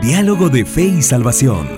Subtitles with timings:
[0.00, 1.68] Diálogo de Fe y Salvación.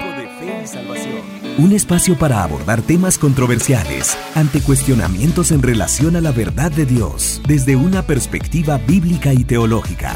[1.57, 7.41] Un espacio para abordar temas controversiales ante cuestionamientos en relación a la verdad de Dios
[7.49, 10.15] desde una perspectiva bíblica y teológica.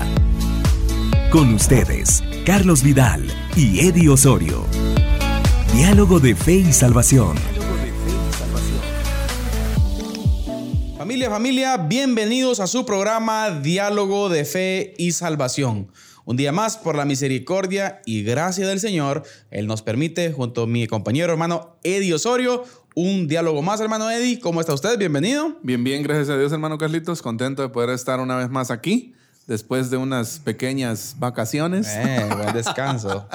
[1.31, 3.27] Con ustedes, Carlos Vidal
[3.57, 4.67] y Eddie Osorio.
[5.73, 7.39] Diálogo de Fe y Salvación.
[10.99, 15.89] Familia, familia, bienvenidos a su programa Diálogo de Fe y Salvación.
[16.27, 20.67] Un día más, por la misericordia y gracia del Señor, Él nos permite, junto a
[20.67, 24.41] mi compañero hermano Eddie Osorio, un diálogo más, hermano Eddie.
[24.41, 24.97] ¿Cómo está usted?
[24.99, 25.59] Bienvenido.
[25.63, 27.21] Bien, bien, gracias a Dios, hermano Carlitos.
[27.21, 29.15] Contento de poder estar una vez más aquí,
[29.47, 31.89] después de unas pequeñas vacaciones.
[31.91, 33.29] Eh, buen descanso.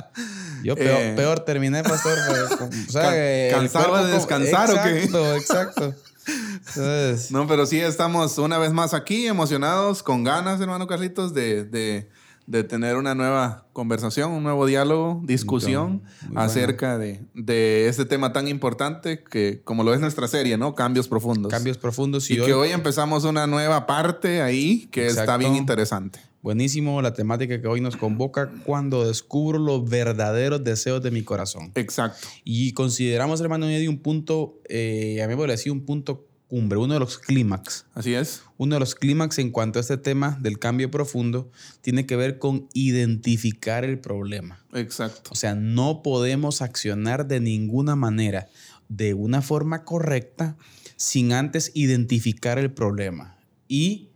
[0.64, 1.14] Yo peor, Eh.
[1.16, 2.18] peor terminé, pastor.
[2.28, 5.04] pues, o sea, ¿cansado de descansar o qué?
[5.04, 5.96] Exacto, exacto.
[6.28, 11.66] Entonces, No, pero sí estamos una vez más aquí, emocionados, con ganas, hermano Carlitos, de,
[11.66, 12.10] de-
[12.50, 16.42] de tener una nueva conversación, un nuevo diálogo, discusión bueno.
[16.42, 20.74] acerca de, de este tema tan importante que, como lo es nuestra serie, ¿no?
[20.74, 21.52] Cambios profundos.
[21.52, 26.20] cambios profundos Y y, que hoy, empezamos una nueva parte ahí que está bien interesante.
[26.42, 31.72] buenísimo la temática que hoy nos convoca cuando descubro los verdaderos deseos de mi corazón.
[31.76, 32.28] Exacto.
[32.44, 36.96] Y consideramos, hermano Eddie, un punto, eh, a mí me parece un punto cumbre, uno
[36.96, 37.86] de los clímax.
[37.94, 38.42] Así es.
[38.58, 41.50] Uno de los clímax en cuanto a este tema del cambio profundo
[41.82, 44.66] tiene que ver con identificar el problema.
[44.74, 45.30] Exacto.
[45.32, 48.50] O sea, no podemos accionar de ninguna manera,
[48.90, 50.58] de una forma correcta,
[50.98, 53.38] sin antes identificar el problema.
[53.68, 54.10] Y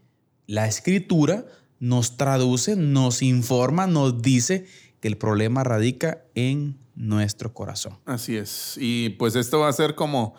[0.47, 1.45] la escritura
[1.79, 4.65] nos traduce, nos informa, nos dice
[4.99, 7.99] que el problema radica en nuestro corazón.
[8.05, 8.75] Así es.
[8.79, 10.33] Y pues esto va a ser como,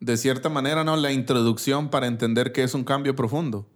[0.00, 0.96] de cierta manera, ¿no?
[0.96, 3.68] La introducción para entender qué es un cambio profundo.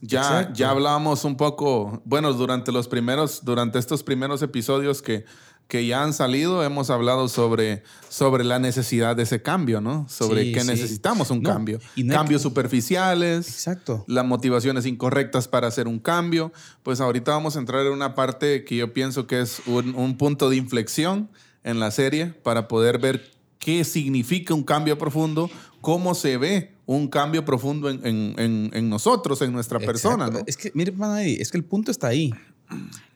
[0.00, 0.54] Ya, Exacto.
[0.54, 5.24] ya hablábamos un poco, bueno, durante los primeros, durante estos primeros episodios que,
[5.66, 10.06] que ya han salido, hemos hablado sobre, sobre la necesidad de ese cambio, ¿no?
[10.08, 10.66] Sobre Sí, que sí.
[10.68, 11.80] necesitamos un No, cambio.
[11.96, 14.04] y no Cambios superficiales, Exacto.
[14.06, 16.52] las motivaciones incorrectas para hacer un cambio.
[16.82, 20.16] Pues ahorita vamos a entrar en una parte que yo pienso que es un, un
[20.16, 21.28] punto de inflexión
[21.64, 27.08] en la serie para poder ver qué significa un cambio profundo, cómo se ve un
[27.08, 30.24] cambio profundo en, en- en- en nosotros, en nuestra persona.
[30.26, 30.38] Exacto.
[30.40, 30.44] ¿no?
[30.46, 30.92] Es que, mire,
[31.40, 32.32] es que el punto está ahí.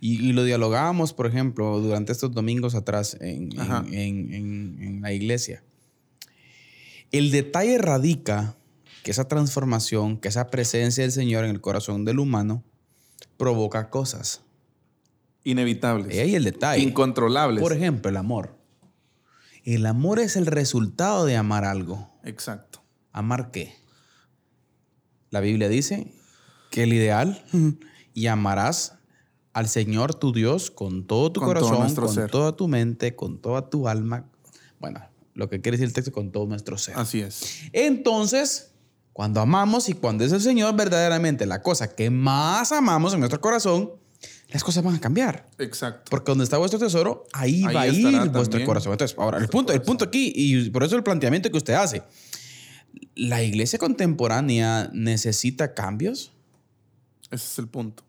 [0.01, 5.63] Y, y lo dialogábamos, por ejemplo, durante estos domingos atrás en- en la iglesia.
[7.11, 8.57] El detalle radica
[9.03, 12.63] que esa transformación, que esa presencia del Señor en el corazón del humano
[13.37, 14.43] provoca cosas.
[15.45, 16.15] Inevitables.
[16.15, 16.83] Y ahí el detalle.
[16.83, 17.61] Incontrolables.
[17.63, 18.57] Por ejemplo, el amor.
[19.65, 22.09] El amor es el resultado de amar algo.
[22.25, 22.83] Exacto.
[23.13, 23.75] ¿Amar qué?
[25.31, 26.13] La Biblia dice
[26.71, 27.45] que el ideal
[28.15, 28.95] y amarás
[29.53, 32.31] al Señor tu Dios con todo tu Con todo corazón, nuestro con ser.
[32.31, 34.31] toda tu mente, con toda tu alma.
[34.81, 35.01] Bueno,
[35.35, 36.99] lo que quiere decir el texto, con todo nuestro ser.
[36.99, 37.61] Así es.
[37.73, 38.73] Entonces,
[39.13, 43.41] cuando amamos y cuando es el Señor verdaderamente la cosa que más amamos en nuestro
[43.41, 43.93] corazón,
[44.53, 45.49] las cosas van a cambiar.
[45.59, 46.11] Exacto.
[46.11, 48.93] Porque donde está vuestro tesoro, ahí, Ahí va a ir vuestro corazón.
[48.93, 52.03] Entonces, ahora, el punto, el punto aquí, y por eso el planteamiento que usted hace,
[53.15, 56.33] ¿la iglesia contemporánea necesita cambios?
[57.31, 58.05] Ese es el punto.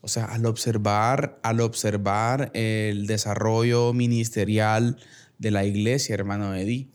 [0.00, 4.98] O sea, al observar, al observar el desarrollo ministerial
[5.38, 6.88] de la iglesia, hermano Eddie,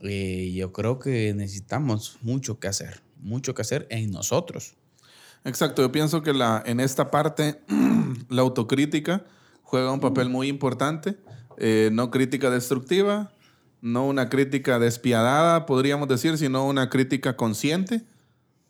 [0.00, 4.76] eh, yo creo que necesitamos mucho que hacer, mucho que hacer en nosotros.
[5.44, 7.60] Exacto, yo pienso que la, en esta parte
[8.28, 9.24] la autocrítica
[9.62, 11.16] juega un papel muy importante,
[11.56, 13.30] Eh, no crítica destructiva,
[13.80, 18.02] no una crítica despiadada, podríamos decir, sino una crítica consciente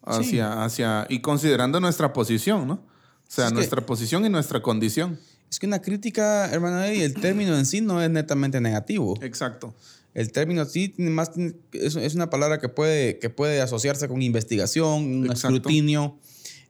[0.02, 2.74] hacia, hacia y considerando nuestra posición, ¿no?
[2.74, 2.80] O
[3.26, 5.18] sea, Es que- nuestra posición y nuestra condición.
[5.50, 9.14] Es que una crítica, hermano Eddie, el término en sí no es netamente negativo.
[9.22, 9.72] Exacto.
[10.12, 11.30] El término sí más
[11.72, 15.56] es, es una palabra que puede, que puede asociarse con investigación, un Exacto.
[15.56, 16.18] escrutinio,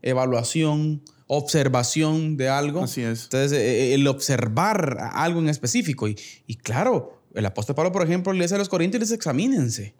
[0.05, 2.85] evaluación, observación de algo.
[2.85, 3.25] Así es.
[3.25, 6.07] Entonces, eh, el observar algo en específico.
[6.07, 6.17] Y,
[6.47, 9.95] y claro, el apóstol Pablo, por ejemplo, le dice a los corintios, les examínense.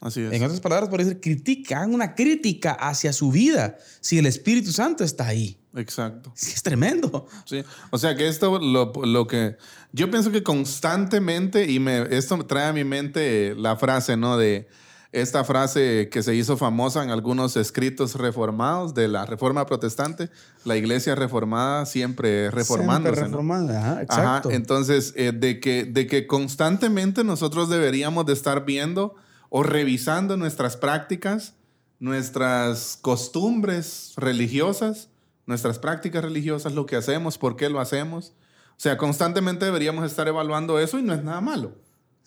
[0.00, 0.32] Así es.
[0.32, 4.70] En otras palabras, por decir, critica, hagan una crítica hacia su vida si el Espíritu
[4.70, 5.58] Santo está ahí.
[5.74, 6.32] Exacto.
[6.36, 7.26] Sí, es tremendo.
[7.44, 7.64] Sí.
[7.90, 9.56] O sea que esto lo, lo que
[9.92, 14.36] yo pienso que constantemente y me esto me trae a mi mente la frase, ¿no?
[14.36, 14.68] De
[15.12, 20.30] esta frase que se hizo famosa en algunos escritos reformados de la Reforma Protestante,
[20.64, 23.14] la Iglesia reformada siempre reformándose.
[23.14, 24.50] Siempre reformada, Ajá, exacto.
[24.50, 29.14] entonces, eh, de, que, de que constantemente nosotros deberíamos de estar viendo
[29.48, 31.54] o revisando nuestras prácticas,
[32.00, 35.08] nuestras costumbres religiosas,
[35.46, 38.34] nuestras prácticas religiosas, lo que hacemos, por qué lo hacemos.
[38.72, 41.72] O sea, constantemente deberíamos estar evaluando eso y no es nada malo.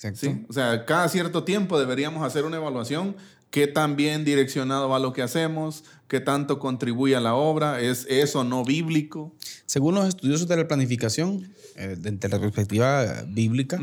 [0.03, 0.19] Exacto.
[0.19, 0.45] ¿sí?
[0.49, 3.15] O sea, cada cierto tiempo deberíamos hacer una evaluación.
[3.51, 5.83] ¿Qué tan bien direccionado va lo que hacemos?
[6.07, 7.81] ¿Qué tanto contribuye a la obra?
[7.81, 9.35] ¿Es eso no bíblico?
[9.65, 13.77] Según los estudiosos de la planificación, eh, desde la perspectiva bíblica,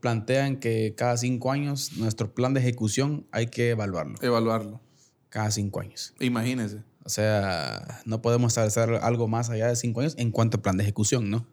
[0.00, 4.18] plantean que cada cinco años nuestro plan de ejecución hay que evaluarlo.
[4.22, 4.80] Evaluarlo.
[5.30, 6.14] Cada cinco años.
[6.20, 6.82] Imagínese.
[7.04, 10.76] O sea, no podemos establecer algo más allá de cinco años en cuanto al plan
[10.76, 11.44] de ejecución, ¿no?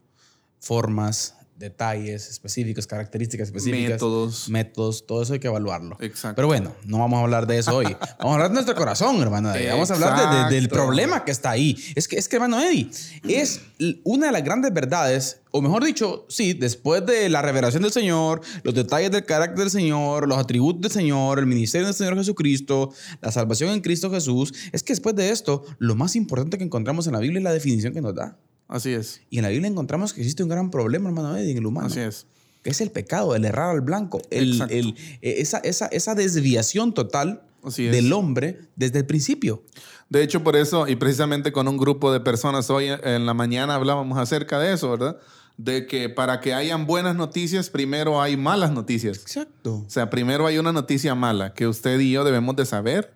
[0.60, 4.50] Formas, detalles específicos, características específicas, Métodos.
[4.50, 5.98] métodos, todo eso hay que evaluarlo.
[6.00, 6.36] Exacto.
[6.38, 7.86] Pero bueno, no vamos a hablar de eso hoy.
[8.20, 9.54] Vamos a hablar de nuestro corazón, hermano.
[9.54, 9.70] Eddie.
[9.70, 11.78] Vamos a hablar de- de- del problema que está ahí.
[11.96, 12.90] Es que, es que, hermano Eddie,
[13.28, 13.62] es
[14.04, 18.42] una de las grandes verdades, o mejor dicho, sí, después de la revelación del Señor,
[18.64, 22.92] los detalles del carácter del Señor, los atributos del Señor, el ministerio del Señor Jesucristo,
[23.22, 27.08] la salvación en Cristo Jesús, es que después de esto, lo más importante que encontramos
[27.08, 28.38] en la Biblia es la definición que nos da.
[28.70, 29.22] Así es.
[29.30, 31.88] Y en la Biblia encontramos que existe un gran problema, hermano Eddie, en el humano
[31.88, 32.26] Así es.
[32.64, 37.42] que es el pecado, el errar al blanco, el- eh, esa, esa, esa desviación total
[37.64, 37.92] Así es.
[37.92, 39.64] del hombre desde el principio.
[40.10, 43.76] De hecho, por eso, y precisamente con un grupo de personas hoy en la mañana
[43.76, 45.18] hablábamos acerca de eso, ¿verdad?
[45.58, 49.18] De que para que hayan buenas noticias, primero hay malas noticias.
[49.18, 49.84] Exacto.
[49.86, 53.14] O sea, primero hay una noticia mala que usted y yo debemos de saber,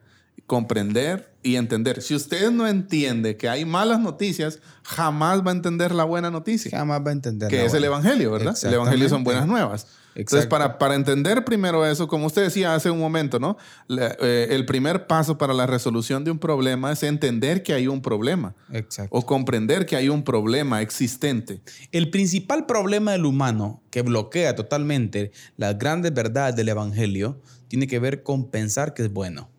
[0.48, 2.02] comprender y entender.
[2.02, 6.72] Si usted no entiende que hay malas noticias, jamás va a entender la buena noticia,
[6.78, 7.50] Jamás va a entender.
[7.50, 7.84] que la es el.
[7.84, 8.56] Evangelio, ¿verdad?
[8.64, 9.88] El Evangelio son buenas nuevas.
[10.16, 13.58] Entonces, para, para entender primero eso, como usted decía hace un momento, ¿no?
[13.88, 17.88] La- eh, el primer paso para la resolución de un problema es entender que hay
[17.88, 19.10] un problema Exacto.
[19.18, 21.62] o comprender que hay un problema existente.
[21.92, 27.98] El principal problema del humano que bloquea totalmente las grandes verdades del Evangelio tiene que
[27.98, 29.50] ver con pensar que es bueno.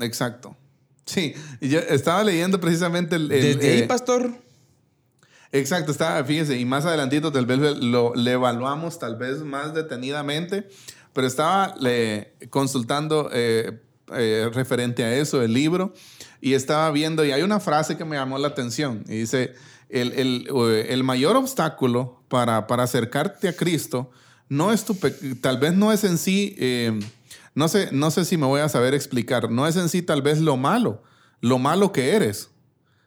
[0.00, 0.56] Exacto.
[1.06, 3.30] Sí, yo estaba leyendo precisamente el...
[3.30, 4.32] el, Desde ahí, eh, pastor,
[5.52, 10.68] Exacto, está, fíjese, y más adelantito tal vez lo, le evaluamos tal vez más detenidamente,
[11.12, 13.80] pero estaba le- consultando eh,
[14.12, 15.94] eh, referente a eso, el libro,
[16.40, 19.54] y estaba viendo, y hay una frase que me llamó la atención, y dice,
[19.90, 20.48] el, el,
[20.88, 24.10] el mayor obstáculo para, para acercarte a Cristo
[24.48, 24.96] no es tu,
[25.40, 26.98] tal vez no es en sí, eh,
[27.54, 30.22] no, sé, no sé si me voy a saber explicar, no es en sí tal
[30.22, 31.02] vez lo malo,
[31.40, 32.50] lo malo que eres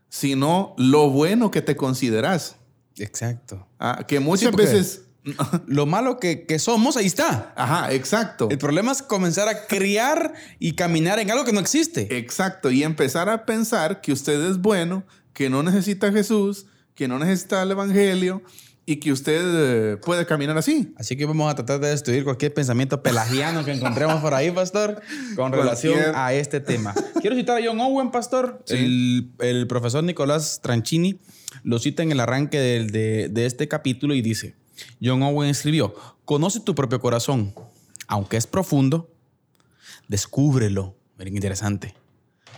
[0.09, 2.57] sino lo bueno que te consideras.
[2.97, 3.67] exacto.
[3.79, 5.03] Ah, que muchas veces...
[5.67, 7.53] Lo malo que, que somos, ahí está.
[7.57, 8.47] Ajá, exacto.
[8.49, 12.17] El problema es comenzar a criar y caminar en algo que no existe.
[12.17, 12.71] Exacto.
[12.71, 15.03] Y empezar a pensar que usted es bueno,
[15.33, 18.41] que no necesita a Jesús, que no necesita el Evangelio
[18.89, 19.41] y que usted
[19.93, 20.93] eh, puede caminar así.
[20.95, 25.01] Así que vamos a tratar de destruir cualquier pensamiento pelagiano que encontremos por ahí, pastor,
[25.35, 26.95] con relación Cualquier- a este tema.
[27.21, 28.63] Quiero citar a John Owen, pastor.
[28.65, 28.75] Sí.
[28.75, 31.19] El, el profesor Nicolás Tranchini
[31.63, 34.55] lo cita en el arranque del- de, de este capítulo y dice,
[35.03, 35.93] John Owen escribió,
[36.23, 37.53] conoce tu propio corazón,
[38.07, 39.11] aunque es profundo,
[40.07, 40.95] descúbrelo.
[41.17, 41.93] Miren, interesante.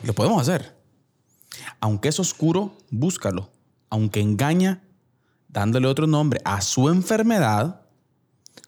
[0.03, 0.75] Lo podemos hacer.
[1.79, 3.49] Aunque es oscuro, búscalo.
[3.89, 4.83] Aunque engaña,
[5.49, 7.81] dándole otro nombre a su enfermedad,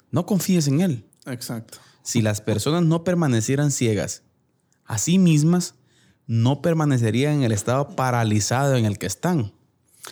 [0.10, 1.06] no confíes en él.
[1.26, 1.78] Exacto.
[2.04, 4.24] Si las personas no permanecieran ciegas
[4.86, 5.76] a sí mismas,
[6.28, 9.54] no permanecerían en el estado paralizado en el que están.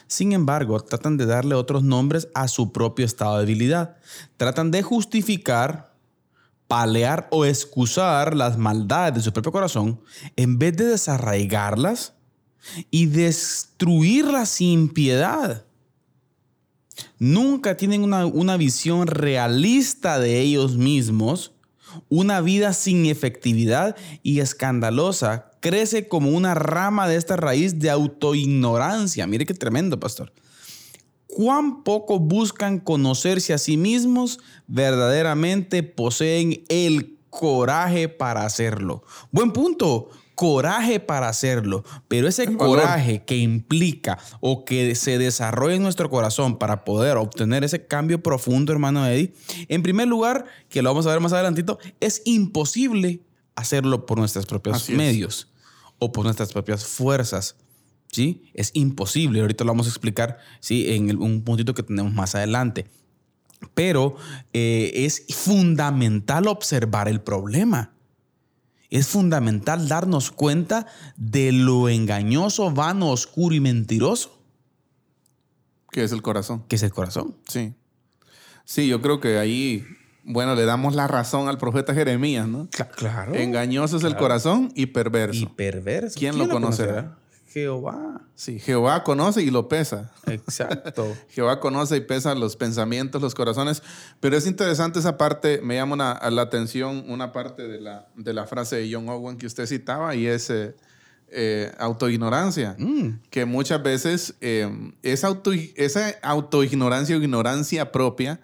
[0.07, 3.98] Sin embargo, tratan de darle otros nombres a su propio estado de debilidad.
[4.38, 5.95] Tratan de justificar,
[6.68, 10.02] palear o excusar las maldades de su propio corazón
[10.35, 12.14] en vez de desarraigarlas
[12.92, 15.66] y destruirlas sin piedad.
[17.18, 21.53] Nunca tienen una, una visión realista de ellos mismos.
[22.07, 29.27] Una vida sin efectividad y escandalosa crece como una rama de esta raíz de autoignorancia.
[29.27, 30.31] Mire qué tremendo, pastor.
[31.27, 39.03] Cuán poco buscan conocerse a sí mismos, verdaderamente poseen el coraje para hacerlo.
[39.31, 40.09] Buen punto
[40.40, 42.78] coraje para hacerlo, pero ese El valor.
[42.80, 48.24] coraje que implica o que se desarrolla en nuestro corazón para poder obtener ese cambio
[48.24, 49.34] profundo, hermano Eddie,
[49.68, 53.19] en primer lugar, que lo vamos a ver más adelantito, es imposible
[53.56, 54.98] hacerlo por nuestros propios Así es.
[54.98, 55.52] medios
[55.98, 57.58] o por nuestras propias fuerzas.
[58.10, 58.50] ¿Sí?
[58.54, 59.42] Es imposible.
[59.42, 60.94] Ahorita lo vamos a explicar ¿sí?
[60.94, 62.86] en el- un puntito que tenemos más adelante.
[63.74, 64.16] Pero
[64.54, 67.92] eh, es fundamental observar el problema.
[68.90, 74.40] Es fundamental darnos cuenta de lo engañoso, vano, oscuro y mentiroso
[75.92, 76.64] Que es el corazón.
[76.68, 77.36] que es el corazón.
[77.48, 77.74] Sí.
[78.66, 79.84] Sí, yo creo que ahí,
[80.24, 82.68] bueno, le damos la razón al profeta Jeremías, ¿no?
[82.96, 83.34] Claro.
[83.36, 85.40] Engañoso es el corazón y perverso.
[85.40, 86.16] y perverso.
[86.19, 87.18] ¿Quién lo conocerá?
[87.51, 88.21] Jehová.
[88.35, 90.11] Sí, Jehová conoce y lo pesa.
[90.27, 91.15] Exacto.
[91.29, 93.81] Jehová conoce y pesa los pensamientos, los corazones.
[94.19, 98.33] Pero es interesante esa parte, me llama una- la atención una parte de la, de
[98.33, 100.75] la frase de John Owen que usted citaba y es eh,
[101.29, 102.75] eh, autoignorancia.
[102.77, 104.69] Mm, Que muchas veces eh,
[105.03, 108.39] esa, auto, esa autoignorancia o ignorancia propia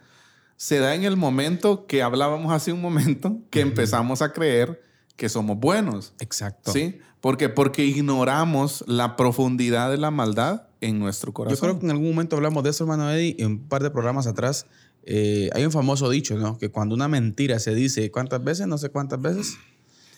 [0.58, 4.82] se da en el momento que hablábamos hace un momento, que empezamos a creer
[5.16, 6.14] que somos buenos.
[6.20, 6.72] exacto.
[6.74, 7.00] ¿Sí?
[7.26, 7.50] ¿Por qué?
[7.50, 11.56] Porque ignoramos la profundidad de la maldad en nuestro corazón.
[11.56, 13.90] Yo creo que en algún momento hablamos de eso, hermano Eddie, en un par de
[13.90, 14.68] programas atrás.
[15.06, 16.60] Eh, hay un famoso dicho, ¿no?
[16.60, 19.58] Que cuando una mentira se dice cuántas veces, no sé cuántas veces.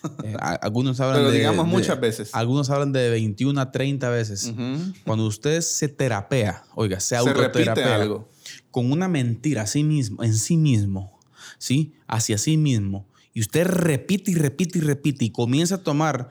[0.25, 1.37] eh, algunos hablan Pero de.
[1.37, 2.35] digamos de- muchas veces.
[2.35, 4.47] Algunos hablan de 21 a 30 veces.
[4.47, 4.93] Ujú.
[5.05, 8.29] Cuando usted se terapea, oiga, se Se autoterapea algo.
[8.69, 11.17] con una mentira a sí mismo, en sí mismo,
[11.57, 11.93] ¿sí?
[12.05, 13.07] Hacia sí mismo.
[13.33, 16.29] Y usted repite y repite y repite y comienza a tomar,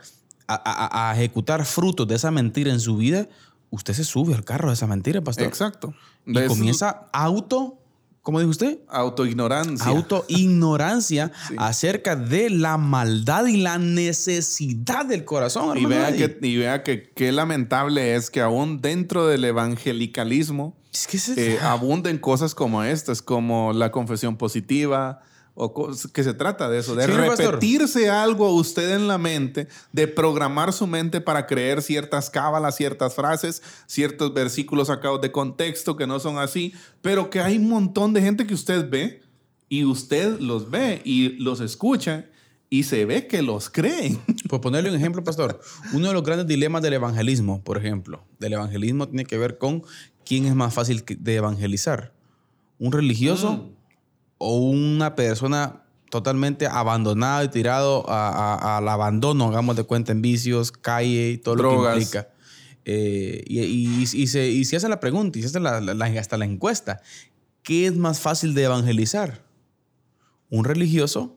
[0.48, 3.28] a, a- a ejecutar frutos de esa mentira en su vida,
[3.70, 5.46] usted se sube al carro de esa mentira, pastor.
[5.46, 5.94] Exacto.
[6.24, 7.78] Y Es comienza auto,
[8.22, 8.78] ¿cómo dijo usted?
[8.88, 9.86] autoignorancia.
[9.86, 11.54] Autoignorancia Sí.
[11.58, 15.76] acerca de la maldad y la necesidad del corazón.
[15.78, 21.06] y vea, que, y vea que qué lamentable es que aún dentro del evangelicalismo Es
[21.06, 21.18] que
[21.54, 25.20] eh, abunden cosas como estas, como la confesión positiva,
[25.58, 25.72] o
[26.12, 27.54] que se trata de eso, de Sí, pastor.
[27.54, 32.76] repetirse algo a usted en la mente, de programar su mente para creer ciertas cábalas,
[32.76, 37.70] ciertas frases, ciertos versículos sacados de contexto que no son así, pero que hay un
[37.70, 39.22] montón de gente que usted ve
[39.70, 42.26] y usted los ve y los escucha
[42.68, 44.20] y se ve que los creen.
[44.50, 45.58] Por ponerle un ejemplo, pastor,
[45.94, 49.82] uno de los grandes dilemas del evangelismo, por ejemplo, del evangelismo tiene que ver con
[50.26, 52.12] quién es más fácil de evangelizar,
[52.78, 53.75] un religioso Mm.
[54.38, 60.22] O una persona totalmente abandonada y tirado a- a- al abandono, hagamos de cuenta en
[60.22, 61.94] vicios, calle y todo lo Drogas.
[61.96, 62.28] que implica.
[62.84, 65.94] Eh, y, y- y se, y se hace la pregunta, y se hace la- la-
[65.94, 67.00] la- hasta la encuesta,
[67.62, 69.42] ¿qué es más fácil de evangelizar?
[70.48, 71.36] ¿Un religioso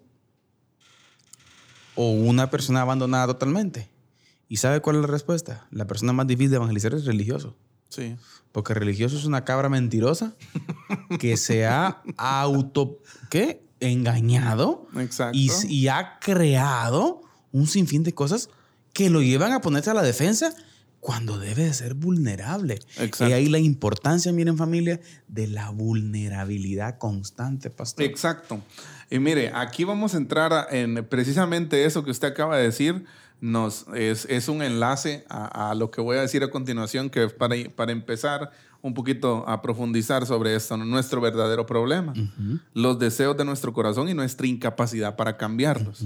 [1.95, 3.89] o una persona abandonada totalmente?
[4.47, 5.67] ¿Y sabe cuál es la respuesta?
[5.71, 7.55] La persona más difícil de evangelizar es religioso.
[7.89, 8.15] Sí.
[8.51, 10.35] Porque religioso es una cabra mentirosa
[11.19, 12.99] que se ha auto...
[13.29, 13.63] ¿Qué?
[13.81, 15.37] Engañado Exacto.
[15.37, 17.21] y, y ha creado
[17.53, 18.49] un sinfín de cosas
[18.91, 20.53] que lo llevan a ponerse a la defensa
[20.99, 22.79] cuando debe de ser vulnerable.
[22.97, 23.29] Exacto.
[23.29, 28.03] Y ahí la importancia, miren familia, de la vulnerabilidad constante, pastor.
[28.03, 28.61] Exacto.
[29.09, 33.05] Y mire, aquí vamos a entrar en precisamente eso que usted acaba de decir.
[33.41, 37.29] Nos, es, es un enlace a, a lo que voy a decir a continuación, que
[37.29, 42.13] para, para empezar un poquito a profundizar sobre esto, nuestro verdadero problema,
[42.73, 46.03] los deseos de nuestro corazón y nuestra incapacidad para cambiarlos.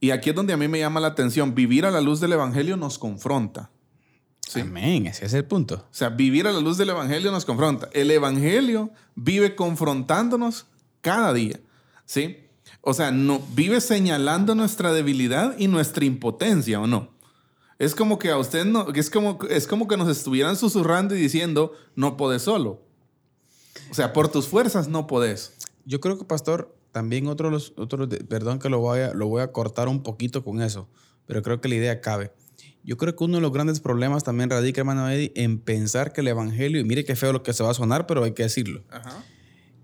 [0.00, 2.32] Y aquí es donde a mí me llama la atención, vivir a la luz del
[2.32, 3.70] Evangelio nos confronta.
[4.46, 4.60] Sí.
[4.60, 5.86] Amén, ese es el punto.
[5.90, 7.88] O sea, vivir a la luz del Evangelio nos confronta.
[7.92, 10.66] El Evangelio vive confrontándonos
[11.00, 11.58] cada día,
[12.04, 12.45] ¿sí?
[12.88, 17.10] O sea, no, vive señalando nuestra debilidad y nuestra impotencia, ¿o no?
[17.80, 21.18] Es como que a usted no, es como, es como que nos estuvieran susurrando y
[21.20, 22.80] diciendo, no podés solo.
[23.90, 25.52] O sea, por tus fuerzas no podés.
[25.84, 29.12] Yo creo que, pastor, también otro, de los, otro de- perdón que lo voy, a,
[29.14, 30.88] lo voy a cortar un poquito con eso,
[31.26, 32.30] pero creo que la idea cabe.
[32.84, 36.20] Yo creo que uno de los grandes problemas también radica, hermano Eddie, en pensar que
[36.20, 38.44] el evangelio, y mire qué feo lo que se va a sonar, pero hay que
[38.44, 39.24] decirlo, Ajá.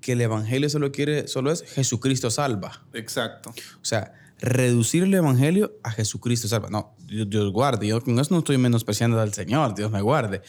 [0.02, 2.82] Que el evangelio solo quiere, solo es Jesucristo salva.
[2.92, 3.50] Exacto.
[3.50, 6.68] O sea, reducir el evangelio a Jesucristo salva.
[6.68, 7.86] No, Dios, Dios guarde.
[7.86, 10.42] Yo con eso no estoy menospreciando al Señor, Dios me guarde.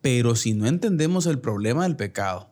[0.00, 2.50] Pero si no entendemos el problema del pecado,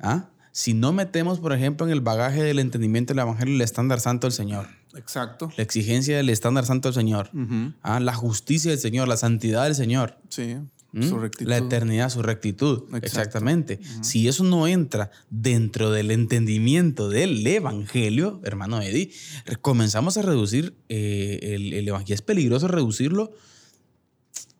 [0.00, 0.30] ¿ah?
[0.50, 4.26] si no metemos, por ejemplo, en el bagaje del entendimiento del evangelio el estándar santo
[4.26, 5.50] del Señor, Exacto.
[5.56, 7.30] la exigencia del estándar santo del Señor.
[7.82, 8.00] ¿ah?
[8.00, 10.56] la justicia del Señor, la santidad del Señor, Sí.
[10.92, 11.08] ¿Mm?
[11.08, 11.48] Su rectitud.
[11.50, 12.84] La eternidad, su rectitud.
[12.84, 13.06] Exacto.
[13.06, 13.80] Exactamente.
[14.02, 19.10] Si eso no entra dentro del entendimiento del evangelio, hermano Eddie,
[19.60, 22.14] comenzamos a reducir eh, el, el evangelio.
[22.14, 23.32] Es peligroso reducirlo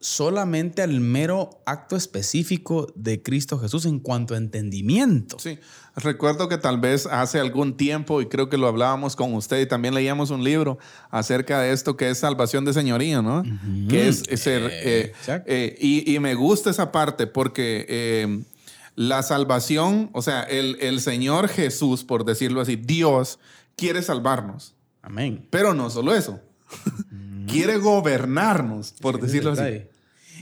[0.03, 5.39] solamente al mero acto específico de Cristo Jesús en cuanto a entendimiento.
[5.39, 5.59] Sí,
[5.97, 9.67] recuerdo que tal vez hace algún tiempo, y creo que lo hablábamos con usted, y
[9.67, 10.79] también leíamos un libro
[11.11, 13.45] acerca de esto que es salvación de señoría, ¿no?
[13.89, 18.45] Que es, es ser, Eh, eh, eh, y, y me gusta esa parte porque
[18.97, 23.39] la salvación, o sea, el, el Señor Jesús, por decirlo así, Dios,
[23.77, 24.75] quiere salvarnos.
[25.01, 25.47] Amén.
[25.51, 26.41] Pero no solo eso,
[27.47, 29.87] quiere gobernarnos, por decirlo así.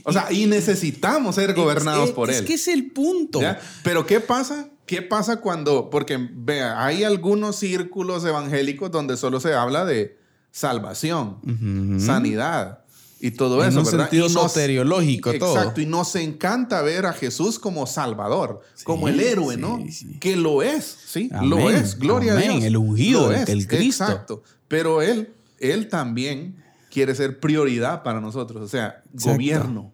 [0.03, 2.45] O sea, y necesitamos ser gobernados Es- por es Él.
[2.45, 3.41] que es el punto.
[3.41, 3.59] ¿Ya?
[3.83, 4.67] Pero ¿qué pasa?
[4.85, 10.17] ¿Qué pasa cuando, porque vea, hay algunos círculos evangélicos donde solo se habla de
[10.51, 11.99] salvación, Ujú.
[12.05, 12.79] sanidad,
[13.23, 13.99] y todo En eso, un ¿verdad?
[14.05, 15.55] sentido Y nos- soteriológico, todo.
[15.55, 19.79] Exacto, y nos encanta ver a Jesús como Salvador, como el héroe, sí, ¿no?
[19.91, 20.17] sí.
[20.19, 21.29] Que lo es, ¿sí?
[21.31, 22.63] Amén, Lo es, gloria amén, a Dios.
[22.65, 24.03] el ungido, es, el Cristo.
[24.05, 26.55] Exacto, pero Él, Él también
[26.91, 29.31] quiere ser prioridad para nosotros, o sea, Exacto.
[29.33, 29.93] gobierno.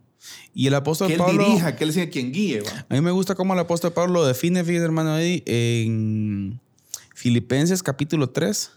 [0.54, 1.44] Y el apóstol Que Él Pablo.
[1.46, 2.86] dirija, que Él sea quien guíe, ¿va?
[2.90, 6.60] A mí me gusta cómo el apóstol Pablo lo define, fíjate, hermano, ahí en
[7.16, 8.72] Filipenses capítulo 3.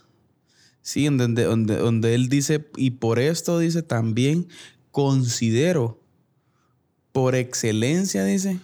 [0.83, 4.49] Sí, donde, donde, donde él dice, y por esto dice también,
[4.91, 6.01] considero
[7.13, 8.59] por excelencia, dice,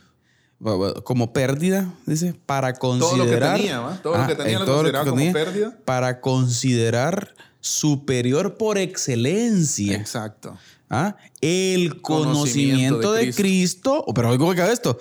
[1.05, 3.57] como pérdida, dice, para Todo lo que considerar.
[3.59, 3.97] tenía, ¿va?
[4.03, 5.79] Todo lo Ah, que tenía en lo todo consideraba que como tenía, pérdida.
[5.85, 7.35] Para considerar
[7.66, 9.94] superior por excelencia.
[9.96, 10.56] Exacto.
[10.88, 11.16] ¿Ah?
[11.40, 14.04] El Conocimiento conocimiento, de de, Cristo.
[14.06, 14.99] Oh, Pero oigo que esto.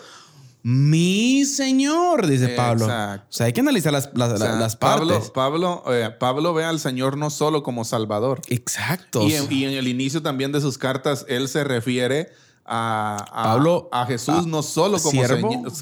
[0.64, 2.86] Mi Señor, dice Pablo.
[2.86, 3.28] Exacto.
[3.30, 5.30] O sea, hay que analizar las, las- O sea, las Pablo, partes.
[5.30, 8.42] Pablo, eh, Pablo ve al Señor no solo como Salvador.
[8.48, 9.22] Exacto.
[9.22, 12.32] Y en, y en el inicio también de sus cartas, él se refiere
[12.66, 15.22] a, a- Pablo, a Jesús a- no solo como,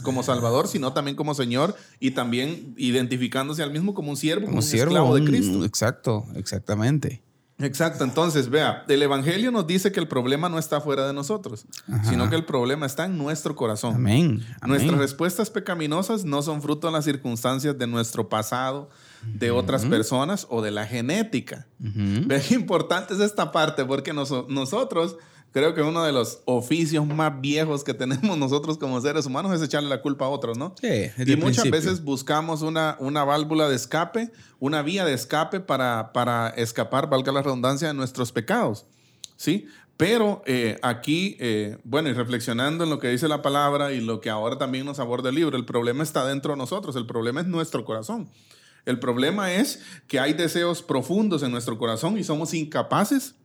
[0.04, 4.52] como Salvador, sino también como Señor y también identificándose al mismo como un siervo, como,
[4.56, 4.92] como un siervo.
[4.92, 5.64] esclavo de Cristo.
[5.66, 7.22] Exacto, exactamente.
[7.60, 11.66] Exacto, entonces vea, el Evangelio nos dice que el problema no está fuera de nosotros,
[12.10, 13.94] sino que el problema está en nuestro corazón.
[13.96, 14.44] Amén.
[14.60, 14.78] amén.
[14.78, 18.90] Nuestras respuestas pecaminosas no son fruto de las circunstancias de nuestro pasado,
[19.22, 21.68] de otras personas o de la genética.
[21.80, 25.16] Ve qué importante es esta parte, porque noso- nosotros,
[25.54, 29.62] creo que uno de los oficios más viejos que tenemos nosotros como seres humanos es
[29.62, 30.76] echarle la culpa a otros, ¿no?
[30.82, 31.72] Sí, Y muchas principio.
[31.72, 37.32] veces buscamos una, una válvula de escape, una vía de escape para, para escapar, valga
[37.32, 38.86] la redundancia, de nuestros pecados.
[39.38, 39.68] ¿Sí?
[39.96, 44.22] Pero eh, aquí, eh, bueno, y reflexionando en lo que dice la palabra y lo
[44.22, 47.42] que ahora también nos aborda el libro, el problema está dentro de nosotros, el problema
[47.42, 48.28] es nuestro corazón.
[48.86, 53.36] El problema es que hay deseos profundos en nuestro corazón y somos incapaces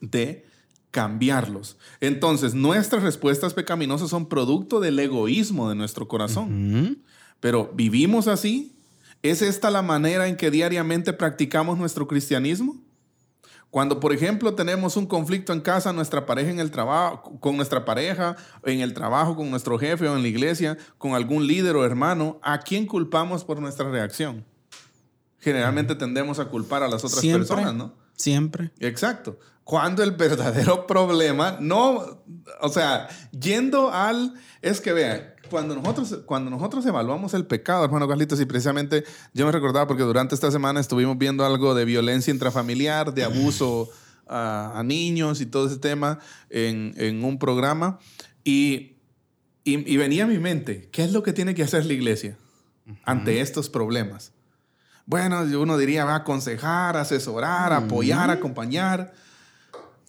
[0.00, 0.49] de
[0.90, 1.76] cambiarlos.
[2.00, 7.02] Entonces, nuestras respuestas pecaminosas son producto del egoísmo de nuestro corazón.
[7.40, 8.76] Pero ¿vivimos así?
[9.22, 12.76] ¿Es esta la manera en que diariamente practicamos nuestro cristianismo?
[13.70, 17.84] Cuando, por ejemplo, tenemos un conflicto en casa, nuestra pareja en el trabajo, con nuestra
[17.84, 21.84] pareja, en el trabajo, con nuestro jefe o en la iglesia, con algún líder o
[21.84, 24.44] hermano, ¿a quién culpamos por nuestra reacción?
[25.38, 27.46] Generalmente tendemos a culpar a las otras Siempre.
[27.46, 27.94] personas, ¿no?
[28.16, 28.72] Siempre.
[28.80, 29.38] Exacto.
[29.70, 32.24] Cuando el verdadero problema no,
[32.60, 38.08] o sea, yendo al, es que vean, cuando nosotros, cuando nosotros evaluamos el pecado, hermano
[38.08, 42.32] Carlitos, y precisamente yo me recordaba porque durante esta semana estuvimos viendo algo de violencia
[42.32, 43.88] intrafamiliar, de abuso
[44.26, 48.00] a, a niños y todo ese tema en, en un programa,
[48.42, 48.96] y,
[49.62, 52.36] y, y venía a mi mente, ¿qué es lo que tiene que hacer la iglesia
[53.04, 54.32] ante estos problemas?
[55.06, 59.12] Bueno, uno diría, va a aconsejar, asesorar, apoyar, acompañar.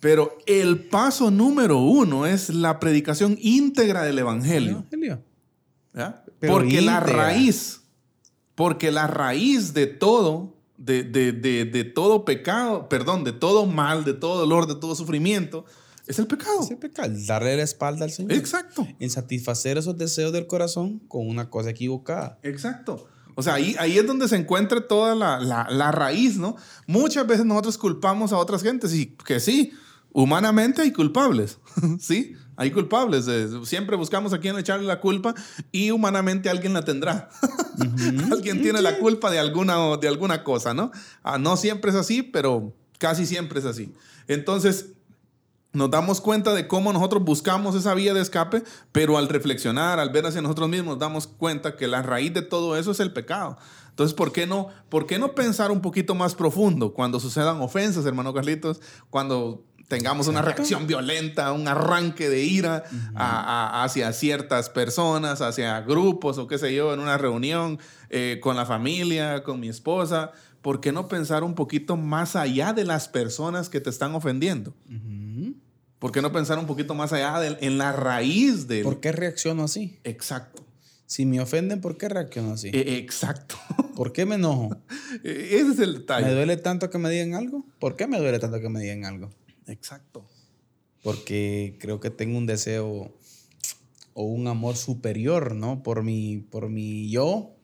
[0.01, 4.71] Pero el paso número uno es la predicación íntegra del Evangelio.
[4.91, 5.23] Evangelio.
[5.93, 6.25] ¿ya?
[6.39, 7.81] Pero Porque la raíz,
[8.55, 14.03] porque la raíz de todo, de, de- de- de todo pecado, perdón, de todo mal,
[14.03, 15.65] de todo dolor, de todo sufrimiento,
[16.07, 16.61] es el pecado.
[16.63, 18.33] Ese pecado, darle la espalda al Señor.
[18.33, 18.87] Exacto.
[18.99, 22.39] En satisfacer esos deseos del corazón con una cosa equivocada.
[22.41, 23.07] Exacto.
[23.35, 26.55] O sea, ahí, ahí es donde se encuentra toda la, la- la raíz, ¿no?
[26.87, 29.71] Muchas veces nosotros culpamos a otras gentes y que sí,
[30.13, 31.59] humanamente hay culpables,
[31.99, 32.35] ¿sí?
[32.57, 33.27] Hay culpables.
[33.27, 35.33] eh, Siempre buscamos a quién echarle la culpa
[35.71, 37.29] y humanamente alguien la tendrá.
[38.31, 40.91] alguien tiene la culpa de alguna, de alguna cosa, ¿no?
[41.23, 43.93] Ah, no siempre es así, pero casi siempre es así.
[44.27, 44.89] Entonces,
[45.73, 50.09] nos damos cuenta de cómo nosotros buscamos esa vía de escape, pero al reflexionar, al
[50.09, 53.13] ver hacia nosotros mismos, nos damos cuenta que la raíz de todo eso es el
[53.13, 53.57] pecado.
[53.89, 58.05] Entonces, ¿por qué no, por qué no pensar un poquito más profundo cuando sucedan ofensas,
[58.05, 58.81] hermano Carlitos?
[59.09, 63.41] Cuando tengamos una reacción violenta, un arranque de ira a-
[63.81, 67.77] a- hacia ciertas personas, hacia grupos o qué sé yo, en una reunión
[68.09, 70.31] eh, con la familia, con mi esposa.
[70.61, 74.73] ¿Por qué no pensar un poquito más allá de las personas que te están ofendiendo?
[75.99, 78.83] ¿Por qué no pensar un poquito más allá de- en la raíz del...
[78.83, 79.99] ¿Por qué reacciono así?
[80.03, 80.65] Exacto.
[81.05, 82.69] Si me ofenden, ¿por qué reacciono así?
[82.69, 83.55] Eh, exacto.
[83.95, 84.69] ¿Por qué me enojo?
[85.23, 86.33] Eh, Ese es el ¿Me detalle.
[86.33, 87.65] duele tanto que me digan algo?
[87.79, 89.29] ¿Por qué me duele tanto que me digan algo?
[89.67, 90.25] Exacto.
[91.03, 93.13] Porque creo que tengo un deseo
[94.13, 95.83] o un amor superior, ¿no?
[95.83, 97.55] Por mi, por mi yo.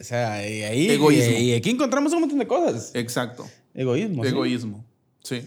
[0.00, 1.38] O sea, y ahí, Egoísmo.
[1.38, 2.92] Y, aquí encontramos un montón de cosas.
[2.94, 3.48] Exacto.
[3.74, 4.22] Egoísmo.
[4.22, 4.28] ¿sí?
[4.28, 4.84] Egoísmo.
[5.22, 5.42] Sí.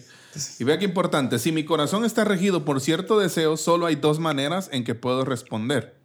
[0.59, 1.37] Y vea qué importante.
[1.39, 5.25] Si mi corazón está regido por cierto deseo, solo hay dos maneras en que puedo
[5.25, 5.95] responder.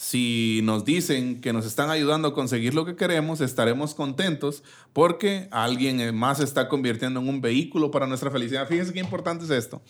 [0.00, 5.48] Si nos dicen que nos están ayudando a conseguir lo que queremos, estaremos contentos porque
[5.50, 8.68] alguien más se está convirtiendo en un vehículo para nuestra felicidad.
[8.68, 9.82] Fíjense qué importante es esto.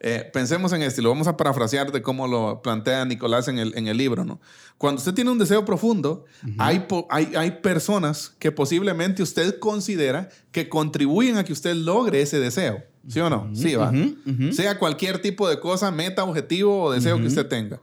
[0.00, 3.60] Eh, pensemos en esto y lo vamos a parafrasear de cómo lo plantea Nicolás en
[3.60, 4.24] el, en el libro.
[4.24, 4.40] ¿no?
[4.76, 6.24] Cuando usted tiene un deseo profundo,
[6.58, 12.40] hay, hay, hay, personas que posiblemente usted considera que contribuyen a que usted logre ese
[12.40, 12.82] deseo.
[13.06, 13.48] ¿Sí o no?
[13.54, 13.92] Sí, va.
[14.50, 17.80] Sea cualquier tipo de cosa, meta, objetivo o deseo que usted tenga.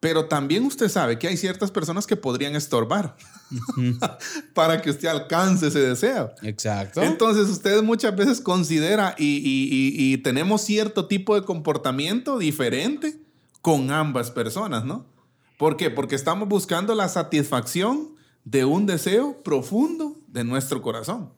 [0.00, 3.16] Pero también usted sabe que hay ciertas personas que podrían estorbar
[4.54, 6.32] para que usted alcance ese deseo.
[6.42, 7.02] Exacto.
[7.02, 13.20] Entonces usted muchas veces considera y, tenemos cierto tipo de comportamiento diferente
[13.60, 15.04] con ambas personas, ¿no?
[15.58, 15.90] ¿Por qué?
[15.90, 21.30] Porque estamos buscando la satisfacción de un deseo profundo de nuestro corazón.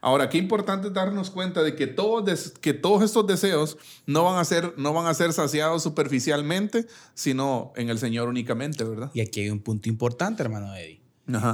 [0.00, 4.44] Ahora, qué importante darnos cuenta de que, todos, que todos estos deseos no van, a
[4.44, 9.10] ser, no van a ser saciados superficialmente, sino en el Señor únicamente, ¿verdad?
[9.14, 11.00] Y aquí hay un punto importante, hermano Eddie.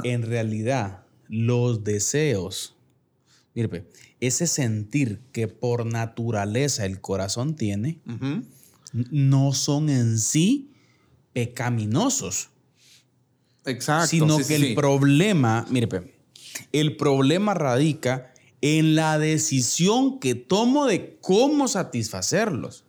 [0.05, 2.77] En realidad, los deseos,
[3.55, 3.89] mire,
[4.21, 8.01] ese sentir que por naturaleza el corazón tiene,
[8.93, 10.71] no son en sí
[11.33, 12.51] pecaminosos.
[13.67, 14.09] Exacto.
[14.09, 15.89] Sino que el problema, mire,
[16.73, 22.85] el problema radica en la decisión que tomo de cómo satisfacerlos.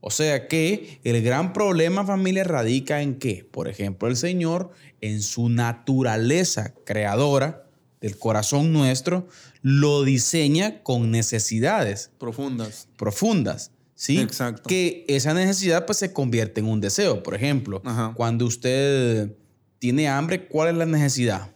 [0.00, 5.22] O sea que el gran problema familia radica en que, por ejemplo, el Señor en
[5.22, 7.64] su naturaleza creadora
[8.00, 9.26] del corazón nuestro
[9.62, 12.88] lo diseña con necesidades profundas.
[12.96, 13.72] Profundas.
[13.96, 14.20] ¿sí?
[14.20, 14.62] Exacto.
[14.68, 17.22] Que esa necesidad pues se convierte en un deseo.
[17.22, 17.82] Por ejemplo,
[18.14, 19.32] cuando usted
[19.80, 21.50] tiene hambre, ¿cuál es la necesidad?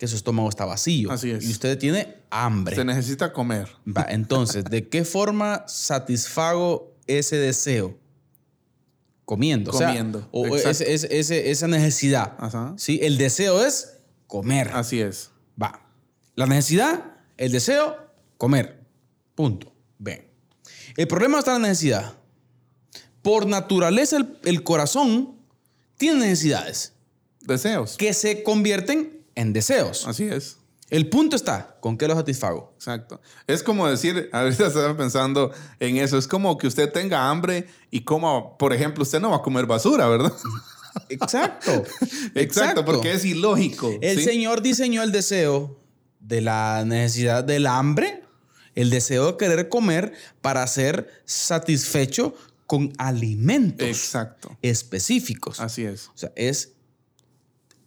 [0.00, 1.12] Que su estómago está vacío.
[1.12, 1.44] Así es.
[1.44, 2.74] Y usted tiene hambre.
[2.74, 3.68] Se necesita comer.
[3.86, 7.98] Va, entonces, ¿de qué forma satisfago ese deseo?
[9.26, 9.70] Comiendo.
[9.70, 10.26] Comiendo.
[10.32, 12.34] O, sea, o esa necesidad.
[12.38, 12.72] Ajá.
[12.78, 12.98] ¿sí?
[13.02, 14.70] El deseo es comer.
[14.72, 15.32] Así es.
[15.62, 15.86] Va.
[16.34, 17.94] La necesidad, el deseo,
[18.38, 18.80] comer.
[19.34, 19.70] Punto.
[19.98, 20.26] Ven.
[20.96, 22.14] El problema está en la necesidad.
[23.20, 25.36] Por naturaleza, el, el corazón
[25.98, 26.94] tiene necesidades.
[27.42, 27.98] Deseos.
[27.98, 30.06] Que se convierten en deseos.
[30.06, 30.58] Así es.
[30.90, 32.72] El punto está, ¿con qué lo satisfago?
[32.76, 33.20] Exacto.
[33.46, 38.02] Es como decir, ahorita estaba pensando en eso, es como que usted tenga hambre y
[38.02, 40.32] como, por ejemplo, usted no va a comer basura, ¿verdad?
[41.08, 41.84] Exacto.
[42.34, 43.90] Exacto, porque es ilógico.
[44.00, 45.78] El Señor diseñó el deseo
[46.18, 48.24] de la necesidad del hambre,
[48.74, 52.34] el deseo de querer comer para ser satisfecho
[52.66, 54.56] con alimentos Exacto.
[54.62, 55.60] específicos.
[55.60, 56.08] Así es.
[56.08, 56.72] O sea, es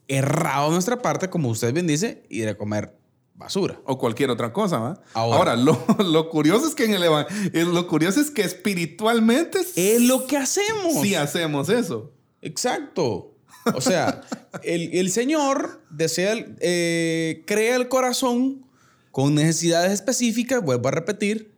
[0.07, 2.97] errado nuestra parte, como usted bien dice, ir a comer
[3.35, 3.79] basura.
[3.85, 5.01] O cualquier otra cosa, ¿va?
[5.13, 10.27] Ahora, lo, curioso es que en el eh, lo curioso es que espiritualmente es lo
[10.27, 11.01] que hacemos.
[11.01, 12.13] Sí hacemos eso.
[12.41, 13.35] Exacto.
[13.73, 14.21] O sea,
[14.63, 18.65] el, Señor desea, eh, crea el corazón
[19.11, 21.53] con necesidades específicas, vuelvo a repetir,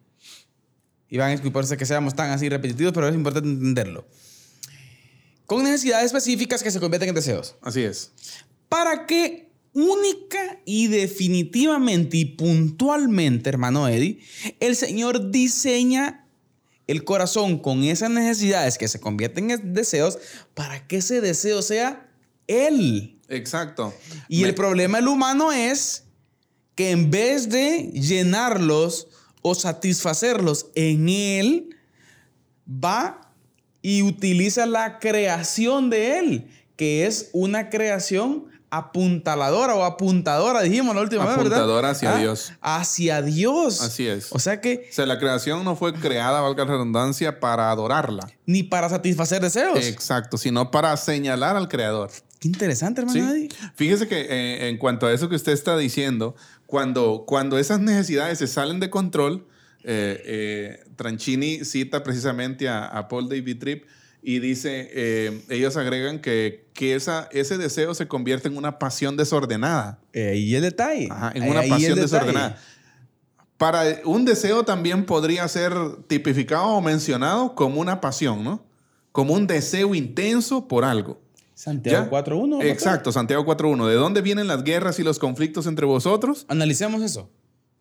[1.09, 4.05] y van a disculparse que seamos tan así repetitivos, pero es importante entenderlo
[5.45, 7.55] con necesidades específicas que se convierten en deseos.
[7.61, 8.11] Así es.
[8.69, 14.19] Para que única y definitivamente y puntualmente, hermano Eddie,
[14.59, 16.25] el Señor diseña
[16.87, 20.17] el corazón con esas necesidades que se convierten en deseos
[20.53, 22.09] para que ese deseo sea
[22.47, 23.19] Él.
[23.27, 23.93] Exacto.
[24.29, 26.03] Y el problema del humano es
[26.75, 29.07] que en vez de llenarlos
[29.41, 31.69] o satisfacerlos en Él,
[32.67, 33.24] va
[33.87, 41.03] y utiliza la creación de Él, que es una creación apuntaladora o apuntadora, dijimos la
[41.03, 41.59] última vez, ¿verdad?
[41.59, 42.53] Apuntadora hacia ah, Dios.
[42.61, 43.81] Hacia Dios.
[43.81, 44.29] Así es.
[44.31, 44.87] O sea que...
[44.89, 48.27] O sea, la creación no fue creada, valga la redundancia, para adorarla.
[48.47, 49.77] Ni para satisfacer deseos.
[49.85, 52.09] Exacto, sino para señalar al Creador.
[52.39, 53.47] Qué interesante, hermano.
[53.75, 58.39] Fíjese que eh, en cuanto a eso que usted está diciendo, cuando, cuando esas necesidades
[58.39, 59.45] se salen de control,
[59.87, 63.85] eh, eh, Tranchini cita precisamente a, Paul David Tripp
[64.23, 69.15] y dice, eh, ellos agregan que, que esa, ese deseo se convierte en una pasión
[69.15, 69.99] desordenada.
[70.11, 71.09] y el detalle.
[71.35, 72.59] en una pasión desordenada.
[73.57, 75.73] Para un deseo también podría ser
[76.07, 78.65] tipificado o mencionado como una pasión, ¿no?
[79.11, 81.21] Como un deseo intenso por algo.
[81.53, 82.63] Santiago 4.1.
[82.65, 83.87] Exacto, Santiago 4.1.
[83.87, 86.45] ¿De dónde vienen las guerras y los conflictos entre vosotros?
[86.49, 87.29] Analicemos eso.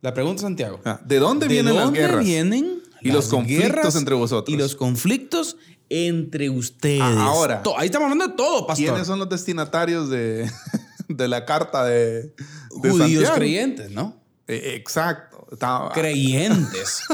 [0.04, 0.82] La pregunta, Santiago.
[0.84, 2.22] Ah, ¿De dónde vienen las guerras?
[2.22, 4.54] vienen y los conflictos entre vosotros?
[4.54, 5.56] Y los conflictos
[5.88, 7.00] entre ustedes.
[7.00, 7.62] Ah, ahora.
[7.78, 8.84] ahí estamos hablando de todo, pastor.
[8.84, 10.46] ¿Quiénes son los destinatarios de,
[11.08, 12.34] de la carta de,
[12.82, 14.20] de Judíos creyentes, ¿no?
[14.46, 15.48] Eh, exacto.
[15.94, 17.00] Creyentes.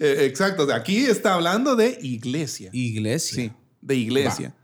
[0.00, 0.66] Eh, exacto.
[0.74, 2.68] Aquí está hablando de iglesia.
[2.72, 3.34] Iglesia.
[3.36, 4.54] Sí, de iglesia.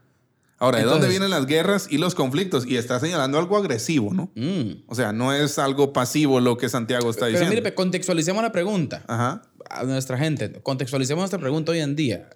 [0.64, 2.66] Ahora, ¿de dónde vienen las guerras y los conflictos?
[2.66, 4.31] Y está señalando algo agresivo, ¿no?
[4.35, 4.85] Mm.
[4.88, 7.50] O sea, no es algo pasivo lo que Santiago está Pero diciendo.
[7.50, 9.05] mire, pe- contextualicemos la pregunta.
[9.07, 9.42] Ajá.
[9.70, 10.53] a nuestra gente.
[10.62, 12.29] Contextualicemos nuestra pregunta hoy en día.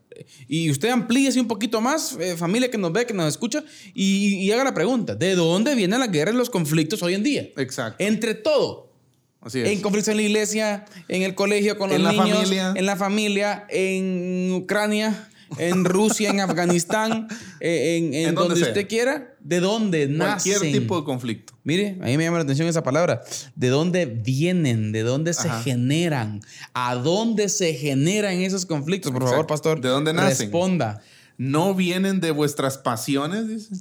[0.49, 3.63] Y usted amplíese un poquito más, eh, familia que nos ve, que nos escucha,
[3.95, 5.15] y, y haga la pregunta.
[5.15, 7.49] ¿De dónde vienen las guerras y los conflictos hoy en día?
[7.59, 8.03] Exacto.
[8.03, 8.93] Entre todo.
[9.41, 9.69] Así es.
[9.69, 12.73] En conflictos en la iglesia, en el colegio con los En la niños, familia.
[12.75, 17.29] en la familia, en Ucrania, en Rusia, en Afganistán,
[17.61, 19.35] eh, en, en En donde usted quiera.
[19.41, 20.73] ¿De dónde Cualquier nacen?
[20.73, 21.55] tipo de conflicto.
[21.65, 23.23] Mire, a mí me llama la atención esa palabra.
[23.55, 24.93] ¿De dónde vienen?
[24.93, 26.41] ¿De dónde se generan?
[26.75, 29.11] ¿A dónde se generan esos conflictos?
[29.13, 29.81] Por favor, pastor.
[29.81, 30.47] ¿De dónde nacen?
[30.51, 31.03] Responda.
[31.39, 33.75] No vienen de vuestras pasiones, dice.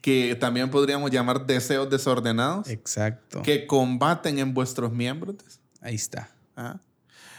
[0.00, 2.68] Que también podríamos llamar deseos desordenados.
[2.68, 3.42] Exacto.
[3.42, 5.36] Que combaten en vuestros miembros.
[5.80, 6.28] Ahí está.
[6.56, 6.80] Ajá.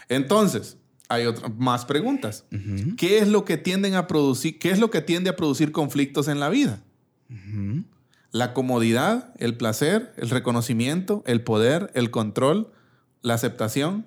[0.08, 0.76] Entonces,
[1.08, 2.44] hay otra- más preguntas.
[2.96, 4.58] ¿Qué es lo que tienden a producir?
[4.58, 6.82] ¿Qué es lo que tiende a producir conflictos en la vida?
[8.30, 12.72] La comodidad, el placer, el reconocimiento, el poder, el control,
[13.22, 14.06] la aceptación.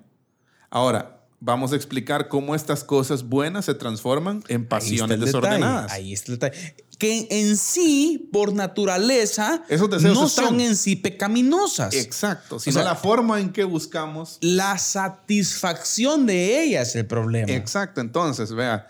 [0.70, 5.90] Ahora, vamos a explicar cómo estas cosas buenas se transforman en pasiones desordenadas.
[5.92, 6.76] Ahí está el detalle.
[6.98, 10.46] Que en sí, por naturaleza, Esos deseos no están.
[10.46, 11.94] son en sí pecaminosas.
[11.94, 14.38] Exacto, sino sea, la forma en que buscamos.
[14.40, 17.52] La satisfacción de ellas es el problema.
[17.52, 18.88] Exacto, entonces, vea,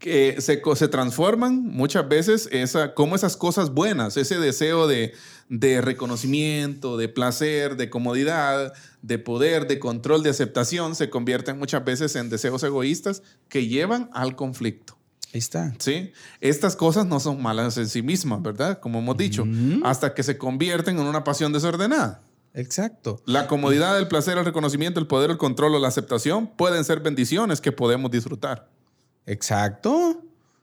[0.00, 0.56] que se,
[0.88, 5.12] transforman muchas veces esa, como esas cosas buenas, ese deseo de,
[5.50, 11.84] de reconocimiento, de placer, de comodidad, de poder, de control, de aceptación, se convierten muchas
[11.84, 14.99] veces en deseos egoístas que llevan al conflicto.
[15.32, 15.72] Ahí está.
[15.78, 16.12] ¿Sí?
[16.40, 18.80] Estas cosas no son malas en sí mismas, ¿verdad?
[18.80, 19.44] Como hemos dicho,
[19.84, 22.20] hasta que se convierten en una pasión desordenada.
[22.52, 23.22] Exacto.
[23.26, 26.98] La comodidad, el placer, el reconocimiento, el poder, el control o la aceptación pueden ser
[27.00, 28.68] bendiciones que podemos disfrutar.
[29.26, 30.22] Exacto.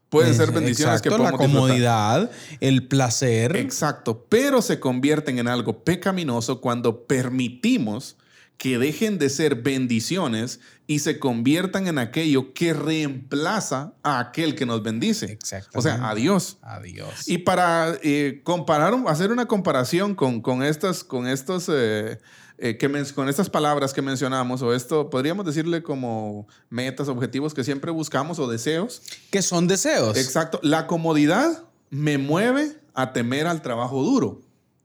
[0.10, 1.62] Pueden ser Es- bendiciones que exacto, podemos la disfrutar.
[1.70, 3.56] comodidad, el placer.
[3.58, 8.16] Exacto, pero se convierten en algo pecaminoso cuando permitimos
[8.58, 14.66] que dejen de ser bendiciones y se conviertan en aquello que reemplaza a aquel que
[14.66, 15.38] nos bendice.
[15.74, 16.58] O sea, a Dios.
[16.62, 17.28] Adiós.
[17.28, 22.20] Y para eh, comparar, hacer una comparación con, con estas, con estos, eh,
[22.58, 27.64] eh, que con estas palabras que mencionamos, o esto, podríamos decirle como metas, objetivos que
[27.64, 29.04] siempre buscamos o deseos.
[29.30, 30.18] que son deseos.
[30.18, 30.60] Exacto.
[30.64, 34.42] La comodidad me mueve a temer al trabajo duro.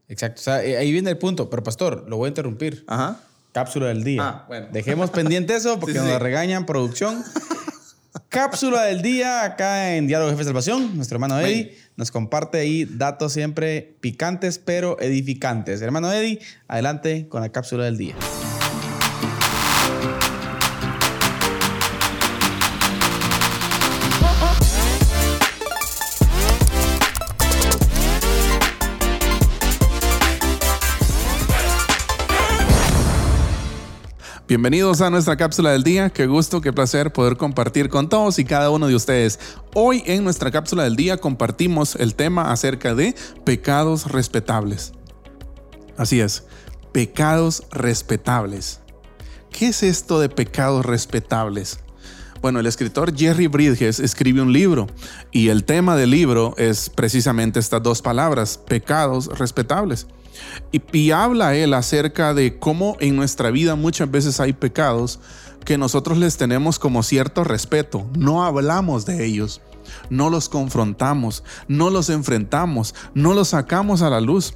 [0.08, 0.40] Exacto.
[0.40, 1.48] O sea, eh, ahí viene el punto.
[1.48, 2.84] Pero, pastor, lo voy a interrumpir.
[2.86, 3.20] Ajá.
[3.52, 4.22] Cápsula del día.
[4.22, 4.68] Ah, bueno.
[4.72, 6.18] Dejemos pendiente eso porque Sí, nos sí.
[6.18, 7.22] regañan producción.
[8.28, 10.96] Cápsula del día acá en Diálogo Jefe de Salvación.
[10.96, 15.82] Nuestro hermano Eddie nos comparte ahí datos siempre picantes pero edificantes.
[15.82, 18.14] Hermano Eddie, adelante con la cápsula del día.
[34.52, 36.10] Bienvenidos a nuestra cápsula del día.
[36.10, 39.40] Qué gusto, qué placer poder compartir con todos y cada uno de ustedes.
[39.72, 43.14] Hoy en nuestra cápsula del día compartimos el tema acerca de
[43.46, 44.92] pecados respetables.
[45.96, 46.44] Así es,
[46.92, 48.80] pecados respetables.
[49.50, 51.80] ¿Qué es esto de pecados respetables?
[52.42, 54.86] Bueno, el escritor Jerry Bridges escribe un libro
[55.30, 60.08] y el tema del libro es precisamente estas dos palabras, pecados respetables.
[60.70, 65.20] Y, y habla él acerca de cómo en nuestra vida muchas veces hay pecados
[65.64, 69.60] que nosotros les tenemos como cierto respeto, no hablamos de ellos,
[70.10, 74.54] no los confrontamos, no los enfrentamos, no los sacamos a la luz.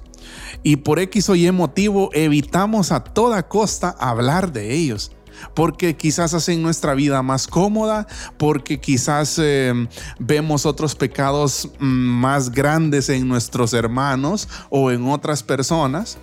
[0.63, 5.13] Y por X o Y motivo evitamos a toda costa hablar de ellos.
[5.55, 12.51] Porque quizás hacen nuestra vida más cómoda, porque quizás eh, vemos otros pecados mm, más
[12.51, 16.19] grandes en nuestros hermanos o en otras personas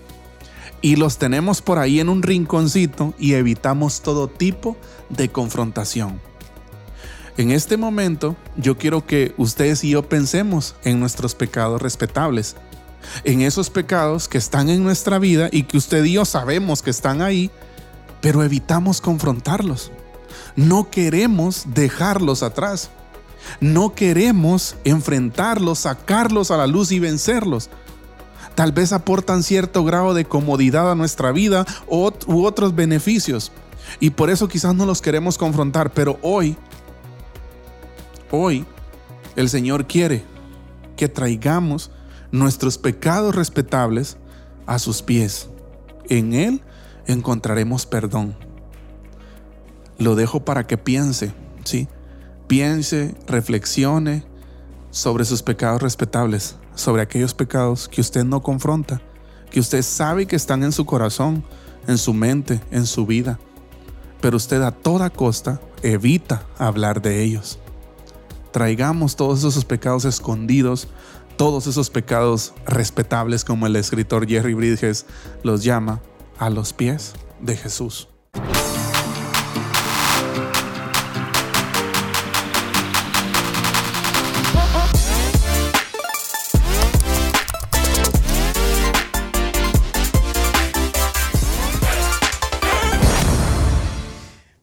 [0.83, 4.75] y los tenemos por ahí en un rinconcito y evitamos todo tipo
[5.09, 6.19] de confrontación.
[7.37, 12.57] En este momento yo quiero que ustedes y yo pensemos en nuestros pecados respetables,
[13.23, 16.89] en esos pecados que están en nuestra vida y que usted y yo sabemos que
[16.91, 17.49] están ahí,
[18.23, 19.91] pero evitamos confrontarlos.
[20.55, 22.89] No queremos dejarlos atrás.
[23.59, 27.69] No queremos enfrentarlos, sacarlos a la luz y vencerlos.
[28.55, 33.51] Tal vez aportan cierto grado de comodidad a nuestra vida u otros beneficios.
[33.99, 36.55] Y por eso quizás no los queremos confrontar, pero hoy,
[38.31, 38.65] hoy,
[39.35, 40.23] el Señor quiere
[40.95, 41.91] que traigamos
[42.31, 44.15] nuestros pecados respetables
[44.65, 45.49] a sus pies.
[46.07, 46.61] En Él
[47.07, 48.35] encontraremos perdón.
[49.97, 51.87] Lo dejo para que piense, ¿sí?
[52.47, 54.25] Piense, reflexione,
[54.93, 59.01] sobre sus pecados respetables, sobre aquellos pecados que usted no confronta,
[59.49, 61.43] que usted sabe que están en su corazón,
[61.87, 63.39] en su mente, en su vida,
[64.21, 67.59] pero usted a toda costa evita hablar de ellos.
[68.51, 70.87] Traigamos todos esos pecados escondidos,
[71.37, 75.07] todos esos pecados respetables como el escritor Jerry Bridges
[75.41, 76.01] los llama,
[76.43, 78.09] a los pies de Jesús.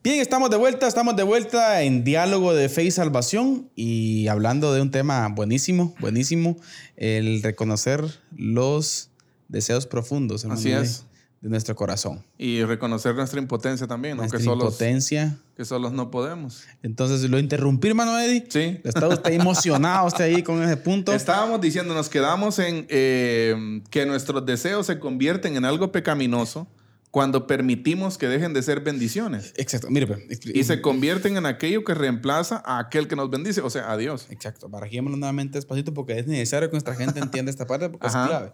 [0.02, 4.74] Bien, estamos de vuelta, estamos de vuelta en diálogo de fe y salvación y hablando
[4.74, 6.58] de un tema buenísimo, buenísimo,
[6.96, 8.04] el reconocer
[8.36, 9.08] los
[9.48, 11.06] deseos profundos hermano, Así es.
[11.40, 12.24] De nuestro corazón.
[12.36, 14.22] Y reconocer nuestra impotencia también, ¿no?
[14.22, 15.38] Nuestra que, solos, impotencia.
[15.56, 16.64] que solos no podemos.
[16.82, 18.46] Entonces, ¿lo interrumpí, hermano Eddie?
[18.48, 18.80] Sí.
[18.84, 21.12] ¿Está usted emocionado usted ahí con ese punto?
[21.12, 26.68] Estábamos diciendo, nos quedamos en eh, que nuestros deseos se convierten en algo pecaminoso
[27.10, 29.52] cuando permitimos que dejen de ser bendiciones.
[29.56, 33.62] Exacto, mire, pues, Y se convierten en aquello que reemplaza a aquel que nos bendice,
[33.62, 34.26] o sea, a Dios.
[34.30, 38.22] Exacto, barajémoslo nuevamente despacito porque es necesario que nuestra gente entienda esta parte porque Ajá.
[38.22, 38.52] es clave.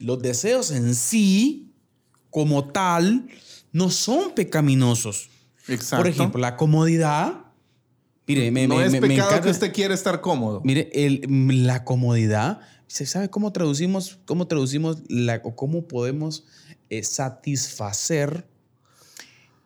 [0.00, 1.67] Los deseos en sí,
[2.30, 3.28] como tal,
[3.72, 5.30] no son pecaminosos.
[5.68, 6.02] Exacto.
[6.04, 7.44] Por ejemplo, la comodidad.
[8.26, 10.60] Mire, me, no me- es me- pecado que usted quiere estar cómodo.
[10.64, 11.22] Mire, el-
[11.66, 12.60] la comodidad.
[12.86, 16.44] ¿Se sabe cómo traducimos, cómo traducimos la, o cómo podemos
[16.90, 18.46] eh, satisfacer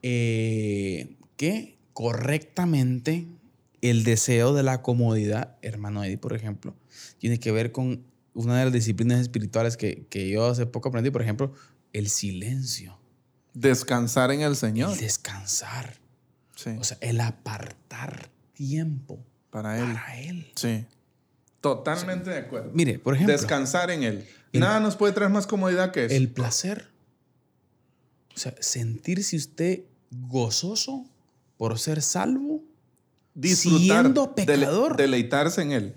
[0.02, 3.26] eh, que correctamente
[3.80, 6.74] el deseo de la comodidad, hermano Eddie, por ejemplo,
[7.18, 8.02] tiene que ver con
[8.34, 11.52] una de las disciplinas espirituales que, que yo hace poco aprendí, por ejemplo,
[11.92, 12.98] el silencio,
[13.54, 14.92] Descansar en el Señor.
[14.92, 15.96] el descansar,
[16.56, 19.18] Sí, o sea, el apartar tiempo
[19.50, 19.92] para Él.
[19.92, 20.50] para Él.
[20.54, 20.84] Sí.
[21.60, 22.70] Totalmente de acuerdo.
[22.74, 24.26] Mire, por ejemplo, Descansar en Él.
[24.52, 26.14] El- Nada nos puede traer más comodidad que eso.
[26.14, 26.90] el placer.
[28.34, 31.04] O sea, sentirse usted gozoso
[31.58, 32.62] por ser salvo,
[33.34, 33.80] Disfrutar.
[34.04, 34.96] siendo dele- pecador.
[34.96, 35.96] deleitarse en Él.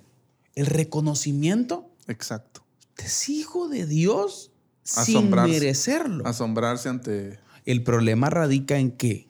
[0.56, 2.64] el reconocimiento Exacto.
[2.98, 4.52] de es hijo de Dios
[4.86, 5.52] sin Asombrarse.
[5.52, 6.26] merecerlo.
[6.26, 7.40] Asombrarse ante.
[7.66, 9.26] El problema radica en que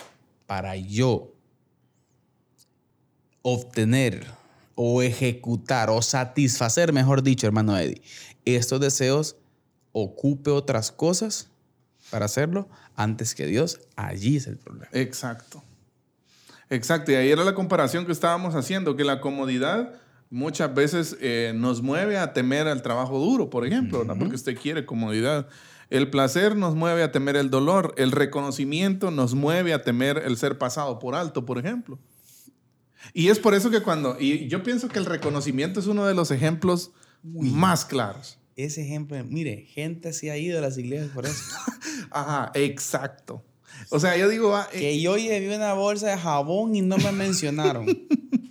[0.45, 1.33] para yo
[3.41, 4.27] obtener
[4.75, 8.01] o ejecutar o satisfacer, mejor dicho, hermano Eddie,
[8.43, 9.37] estos deseos,
[9.93, 11.47] ocupe otras cosas
[12.11, 14.89] para hacerlo antes que Dios, allí es el problema.
[14.91, 15.63] Exacto.
[16.69, 17.11] Exacto.
[17.11, 19.93] Y ahí era la comparación que estábamos haciendo, que la comodidad
[20.29, 24.85] muchas veces eh, nos mueve a temer al trabajo duro, por ejemplo, porque usted quiere
[24.85, 25.47] comodidad.
[25.89, 27.93] El placer nos mueve a temer el dolor.
[27.97, 31.99] El reconocimiento nos mueve a temer el ser pasado por alto, por ejemplo.
[33.13, 36.15] Y es por eso que cuando, y yo pienso que el reconocimiento es uno de
[36.15, 36.91] los ejemplos
[37.23, 38.39] más claros.
[38.55, 41.43] Ese ejemplo, mire, gente se ha ido a las iglesias por eso.
[42.09, 43.43] Ajá, exacto.
[43.89, 46.97] O sea, yo digo, ah, eh, que yo llevé una bolsa de jabón y no
[46.97, 47.85] me mencionaron.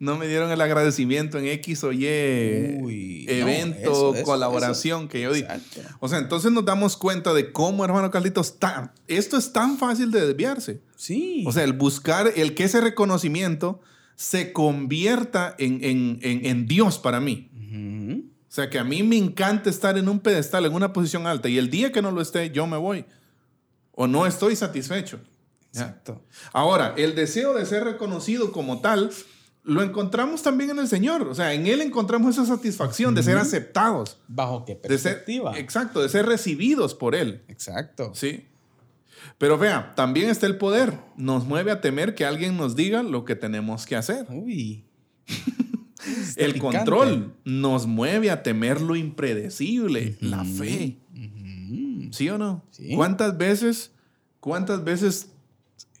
[0.00, 5.08] no me dieron el agradecimiento en X o Y Uy, no, evento, eso, eso, colaboración
[5.08, 5.40] que yo di.
[5.40, 5.80] Exacto.
[6.00, 10.10] O sea, entonces nos damos cuenta de cómo, hermano Carlitos, tan- esto es tan fácil
[10.12, 10.80] de desviarse.
[10.96, 11.42] Sí.
[11.46, 13.80] O sea, el buscar, el que ese reconocimiento
[14.14, 17.50] se convierta en, en- en- en Dios para mí.
[18.50, 21.48] O sea, que a mí me encanta estar en un pedestal, en una posición alta,
[21.48, 23.04] y el día que no lo esté, yo me voy.
[23.92, 25.20] O no estoy satisfecho.
[25.70, 26.22] Exacto.
[26.52, 29.10] Ahora, el deseo de ser reconocido como tal,
[29.68, 31.22] lo encontramos también en el Señor.
[31.28, 34.18] O sea, en Él encontramos esa satisfacción de ser aceptados.
[34.26, 35.58] ¿Bajo qué De ser, perspectiva?
[35.58, 37.42] exacto, de ser recibidos por Él.
[37.48, 38.12] Exacto.
[38.14, 38.46] Sí.
[39.36, 40.98] Pero vea, también está el poder.
[41.16, 44.26] Nos mueve a temer que alguien nos diga lo que tenemos que hacer.
[44.30, 44.84] Uy.
[46.36, 46.78] El picante.
[46.78, 50.96] control nos mueve a temer lo impredecible, la fe.
[52.12, 52.64] ¿Sí o no?
[52.70, 52.94] Sí.
[52.94, 53.90] ¿Cuántas veces,
[54.40, 55.28] cuántas veces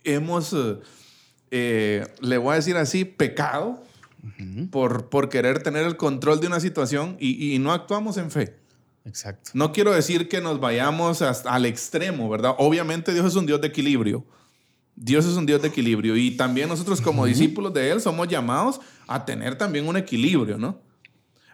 [0.04, 0.54] hemos,
[1.50, 3.82] eh, le voy a decir así, pecado
[4.70, 8.56] por, por querer tener el control de una situación y, y no actuamos en fe?
[9.04, 9.50] Exacto.
[9.54, 12.54] No quiero decir que nos vayamos hasta al extremo, ¿verdad?
[12.58, 14.24] Obviamente Dios es un Dios de equilibrio.
[14.96, 18.80] Dios es un Dios de equilibrio y también nosotros como discípulos de Él somos llamados
[19.06, 20.80] a tener también un equilibrio, ¿no?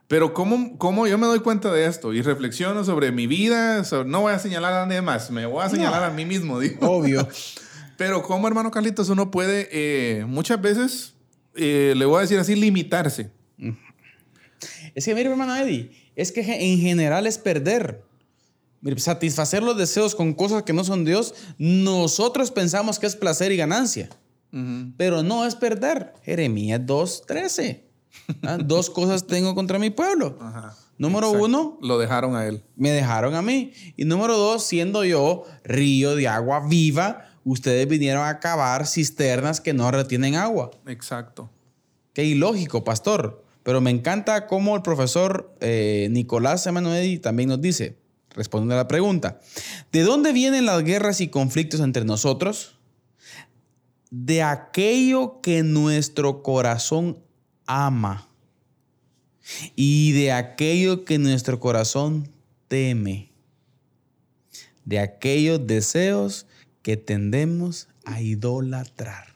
[0.08, 3.84] Pero ¿cómo, cómo yo me doy cuenta de esto y reflexiono sobre mi vida?
[3.84, 6.58] sobre- no voy a señalar a nadie más, me voy a señalar a mí mismo,
[6.58, 6.86] digo.
[6.90, 7.28] Obvio.
[7.96, 11.14] Pero como hermano Carlitos uno puede eh, muchas veces,
[11.54, 13.30] eh, le voy a decir así, limitarse.
[14.94, 18.02] Es que, mire, hermano Eddie, es que en general es perder.
[18.80, 23.50] Mire, satisfacer los deseos con cosas que no son Dios, nosotros pensamos que es placer
[23.52, 24.08] y ganancia,
[24.96, 26.12] pero no es perder.
[26.22, 27.80] Jeremías 2.13.
[28.42, 30.38] Ah, Dos cosas tengo contra mi pueblo.
[30.40, 30.76] Ajá.
[30.96, 31.44] Número Exacto.
[31.46, 32.62] uno, Lo dejaron a él.
[32.76, 33.72] me dejaron a mí.
[33.96, 39.74] Y número dos, siendo yo río de agua viva, ustedes vinieron a cavar cisternas que
[39.74, 40.70] no retienen agua.
[40.86, 41.50] Exacto.
[42.12, 43.44] Qué ilógico, pastor.
[43.62, 47.96] Pero me encanta cómo el profesor eh, Nicolás Emanueli también nos dice,
[48.30, 49.40] respondiendo a la pregunta,
[49.90, 52.78] ¿de dónde vienen las guerras y conflictos entre nosotros?
[54.10, 57.18] De aquello que nuestro corazón
[57.66, 58.28] ama
[59.74, 62.28] y de aquello que nuestro corazón
[62.68, 63.30] teme,
[64.84, 66.46] de aquellos deseos
[66.84, 69.34] que tendemos a idolatrar.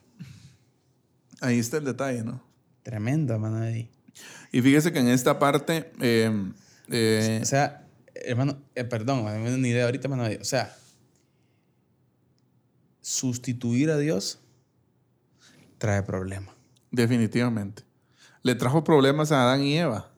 [1.41, 2.43] Ahí está el detalle, ¿no?
[2.83, 3.89] Tremendo, Emanueli.
[4.51, 6.31] Y fíjese que en esta parte, eh,
[6.89, 10.29] eh, O sea, hermano, eh, perdón, no ni idea ahorita, hermano.
[10.39, 10.75] O sea,
[13.01, 14.39] sustituir a Dios
[15.79, 16.53] trae problema.
[16.91, 17.81] definitivamente,
[18.43, 20.11] le trajo problemas a Adán y Eva,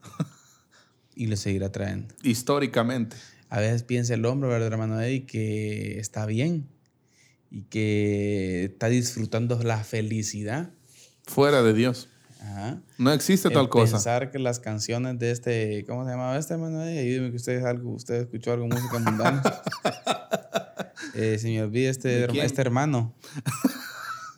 [1.15, 2.13] Y le seguirá trayendo.
[2.23, 3.15] históricamente.
[3.47, 4.99] A veces piensa el hombre, ¿verdad, hermano?
[4.99, 6.67] Eddie, que está bien
[7.51, 10.71] y que está disfrutando la felicidad.
[11.25, 12.09] Fuera de Dios.
[12.41, 12.81] Ajá.
[12.97, 13.93] No existe El tal cosa.
[13.97, 16.81] Pensar que las canciones de este, ¿cómo se llamaba este, hermano?
[16.83, 16.99] Eddie?
[17.01, 19.43] Ayúdeme que usted, algo, usted escuchó algo música mundana.
[21.13, 23.13] Eh, se me olvida este, este hermano.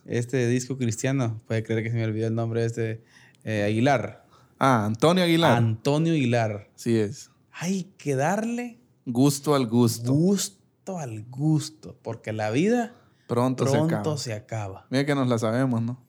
[0.06, 1.42] Este disco cristiano.
[1.48, 3.04] Puede creer que se me olvidó el nombre de este.
[3.44, 4.26] eh, Aguilar.
[4.58, 5.58] Ah, Antonio Aguilar.
[5.58, 6.70] Antonio Aguilar.
[6.76, 7.30] Así es.
[7.52, 10.12] Hay que darle Gusto al gusto.
[10.14, 11.96] gusto al gusto.
[12.02, 12.96] Porque la vida
[13.34, 13.88] Pronto, se acaba.
[13.88, 14.86] pronto se acaba.
[14.90, 16.04] Mira que nos la sabemos, ¿no?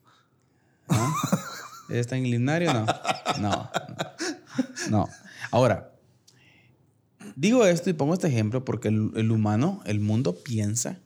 [0.88, 1.12] ¿Ah?
[1.88, 2.72] ¿Está en el himnario?
[2.72, 2.86] No.
[2.86, 2.90] No.
[3.40, 3.70] No.
[4.90, 5.08] No.
[5.50, 5.92] Ahora,
[7.36, 11.00] digo esto y pongo este ejemplo porque el, el humano, el mundo piensa.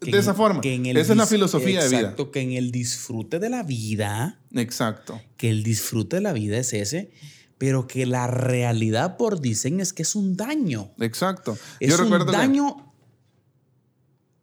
[0.00, 0.60] De esa forma.
[0.64, 2.00] en Esa es la filosofía de vida.
[2.00, 5.20] Exacto, que en el disfrute de la vida, Exacto.
[5.36, 7.10] que el disfrute de la vida es ese,
[7.58, 10.90] pero que la realidad por diseño es que es un daño.
[10.98, 11.56] Exacto.
[11.78, 12.89] Es yo un recuerdo que- daño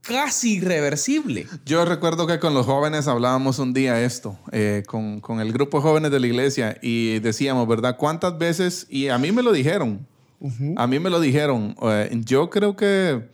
[0.08, 1.48] casi irreversible.
[1.66, 5.78] Yo recuerdo que con los jóvenes hablábamos un día esto, eh, con, con el grupo
[5.78, 7.98] de jóvenes de la iglesia, y decíamos, ¿verdad?
[7.98, 8.88] ¿Cuántas veces?
[8.90, 10.08] Y a mí me lo dijeron,
[10.76, 11.76] a mí me lo dijeron.
[11.82, 13.30] eh, yo creo que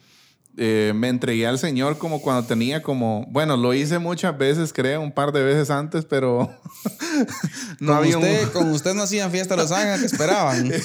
[0.56, 5.02] eh, me entregué al Señor como cuando tenía como, bueno, lo hice muchas veces, creo,
[5.02, 6.50] un par de veces antes, pero
[7.80, 10.72] no con, había un- usted, con usted no hacían fiesta los ángeles que esperaban.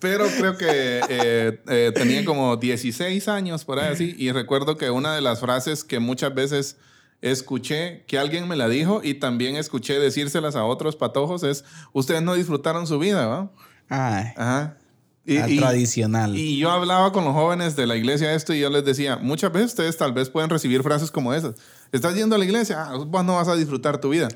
[0.00, 0.66] Pero creo que
[1.08, 4.14] eh, eh, tenía como 16 años por ahí así.
[4.18, 6.76] Y recuerdo que una de las frases que muchas veces
[7.22, 12.22] escuché, que alguien me la dijo y también escuché decírselas a otros patojos, es, ustedes
[12.22, 13.50] no disfrutaron su vida, ¿va?
[13.88, 14.76] Ay, Ajá.
[15.24, 16.36] Y, al y- tradicional.
[16.36, 19.50] y yo hablaba con los jóvenes de la iglesia esto y yo les decía, muchas
[19.52, 21.56] veces ustedes tal vez pueden recibir frases como esas.
[21.90, 24.28] Estás yendo a la iglesia, ah, vos no vas a disfrutar tu vida.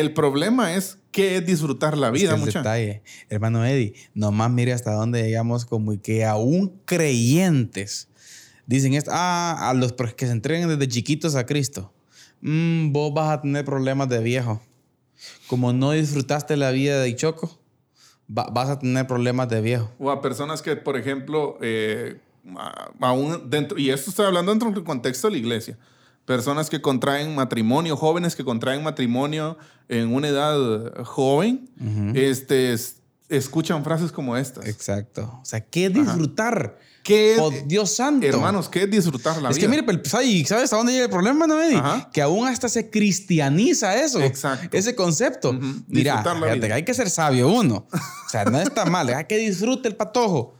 [0.00, 2.58] El problema es qué es disfrutar la Es vida, que el mucha.
[2.60, 8.08] detalle, hermano Eddie, nomás mire hasta dónde llegamos como que aún creyentes
[8.66, 11.92] dicen esto, ah, a los que se entreguen desde chiquitos a Cristo,
[12.40, 14.60] mm, vos vas a tener problemas de viejo.
[15.46, 17.58] Como no disfrutaste la vida de Choco,
[18.28, 19.90] va- vas a tener problemas de viejo.
[19.98, 22.18] O a personas que, por ejemplo, eh,
[23.00, 25.78] aún dentro, y esto estoy hablando dentro del contexto de la iglesia,
[26.26, 29.56] personas que contraen matrimonio, jóvenes que contraen matrimonio
[29.88, 31.70] en una edad joven,
[32.14, 32.96] este, es-
[33.28, 34.66] escuchan frases como estas.
[34.66, 35.38] Exacto.
[35.40, 36.78] O sea, ¿qué disfrutar?
[37.02, 38.26] ¿Qué, Oh, Dios santo.
[38.26, 39.66] hermanos, ¿qué es disfrutar la es vida?
[39.66, 41.76] que mire, pero, ¿sabes ¿sabes a dónde llega el problema, no, Eddie?
[41.78, 42.10] Ajá.
[42.12, 44.20] Que aún hasta se cristianiza eso.
[44.20, 44.76] Exacto.
[44.76, 45.50] Ese concepto.
[45.50, 45.60] Ujú.
[45.86, 46.66] Mira, Disfrutar la fíjate vida.
[46.66, 47.86] que hay que ser sabio uno.
[47.92, 49.08] O sea, no está mal.
[49.10, 50.55] Hay que disfrute el patojo.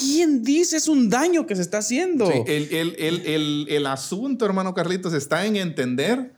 [0.00, 2.26] ¿Quién dice es un daño que se está haciendo?
[2.26, 6.34] Sí, el, el- el- el- el asunto, hermano Carlitos, está en entender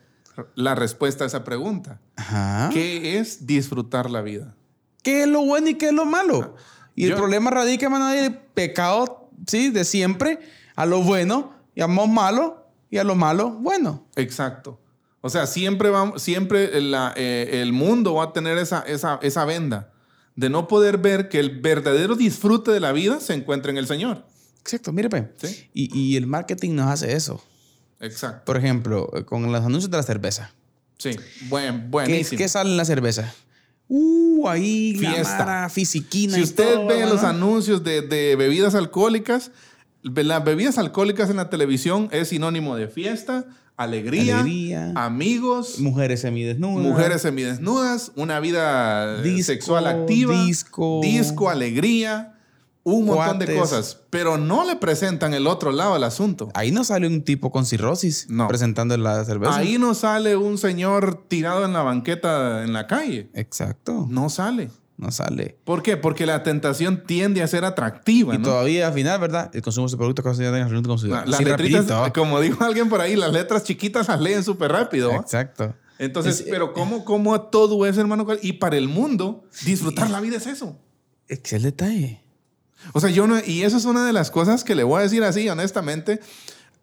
[0.55, 2.01] la respuesta a esa pregunta.
[2.17, 2.71] Ajá.
[2.73, 3.01] ¿Qué?
[3.03, 4.55] ¿Qué es disfrutar la vida?
[5.05, 6.57] es lo bueno y qué es lo malo?
[6.97, 10.39] Y el Yo- problema radica, hermano, en el pecado, sí, de siempre.
[10.77, 14.07] A lo bueno llamamos malo y a lo malo bueno.
[14.17, 14.81] Exacto.
[15.21, 19.45] O sea, siempre, vamos, siempre la- eh, el mundo va a tener esa, esa, esa
[19.45, 19.93] venda
[20.37, 23.87] de no poder ver que el verdadero disfrute de la vida se encuentra en el
[23.87, 24.27] Señor.
[24.61, 25.29] Exacto, mire, pe.
[25.37, 25.69] Sí.
[25.75, 27.43] Y, y el marketing nos hace eso.
[28.01, 28.45] Exacto.
[28.45, 30.53] Por ejemplo, eh, con los anuncios de la cerveza.
[30.99, 31.11] Sí.
[31.49, 32.39] Buen, ¿Qué, buenísimo.
[32.39, 33.33] qué sale en la cerveza?
[33.89, 35.39] Uh, ahí la Fiesta.
[35.39, 39.51] mara fisiquina Si y usted todo, ve los anuncios de, de bebidas alcohólicas,
[40.03, 43.45] las bebidas alcohólicas en la televisión es sinónimo de fiesta,
[43.77, 44.93] alegría, Alegría.
[44.95, 46.83] amigos, Mujeres semidesnudas.
[46.85, 51.01] mujeres semidesnudas, una vida eh, Disco, sexual activa, disco.
[51.03, 52.31] disco, alegría.
[52.87, 56.51] un montón de cosas, pero no le presentan el otro lado del asunto.
[56.55, 58.47] Ahí no sale un tipo con cirrosis No.
[58.47, 59.57] presentando la cerveza.
[59.57, 63.31] Ahí no sale un señor tirado en la banqueta en la calle.
[63.33, 64.07] Exacto.
[64.11, 64.71] No sale.
[64.97, 65.59] No sale.
[65.65, 65.97] ¿Por qué?
[65.97, 68.45] Porque la tentación tiende a ser atractiva, Y ¿no?
[68.45, 69.51] todavía al final, ¿verdad?
[69.53, 71.27] El consumo de este producto causa daño al consumidor.
[71.27, 72.13] Las Sí, letritas, rapidito.
[72.21, 75.13] como dijo alguien por ahí, las letras chiquitas las leen súper rápido.
[75.13, 75.75] Exacto.
[75.99, 78.25] Entonces, Es- pero ¿cómo, ¿cómo todo es, hermano?
[78.43, 80.79] Y para el mundo, disfrutar la vida es eso.
[81.27, 82.21] Es que el detalle.
[82.93, 85.03] O sea, yo no, y eso es una de las cosas que le voy a
[85.03, 86.21] decir así, honestamente.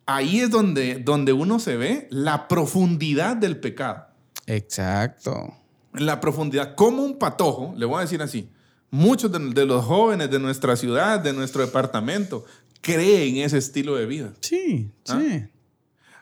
[0.06, 4.08] Ahí es donde, donde uno se ve la profundidad del pecado.
[4.48, 5.54] Exacto.
[5.94, 8.50] La profundidad, como un patojo, le voy a decir así.
[8.90, 12.46] Muchos de, de los jóvenes de nuestra ciudad, de nuestro departamento,
[12.82, 14.34] creen ese estilo de vida.
[14.42, 15.22] Sí, ¿Ah?
[15.22, 15.44] sí.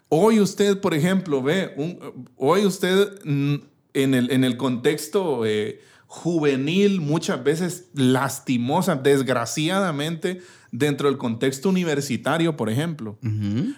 [0.09, 3.55] Hoy usted, por ejemplo, ve, un, hoy usted mm,
[3.93, 10.41] en el, en el contexto eh, juvenil, muchas veces lastimosa, desgraciadamente,
[10.71, 13.17] dentro del contexto universitario, por ejemplo,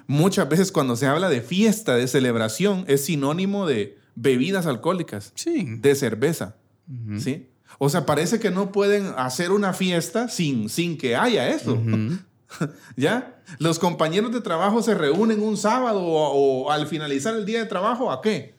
[0.08, 5.66] muchas veces cuando se habla de fiesta, de celebración, es sinónimo de bebidas alcohólicas, Sí.
[5.80, 6.56] de cerveza,
[7.18, 7.50] ¿sí?
[7.80, 11.82] O sea, parece que no pueden hacer una fiesta sin, sin que haya eso.
[12.98, 13.42] ¿Ya?
[13.60, 17.66] Los compañeros de trabajo se reúnen un sábado o, o al finalizar el día de
[17.66, 18.56] trabajo, ¿a qué?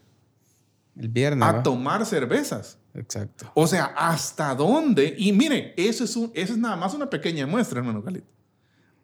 [0.96, 1.46] El viernes.
[1.46, 1.62] A ¿va?
[1.62, 2.78] tomar cervezas.
[2.94, 3.50] Exacto.
[3.54, 5.14] O sea, ¿hasta dónde?
[5.18, 8.26] Y mire, eso es, un, eso es nada más una pequeña muestra, hermano Calito.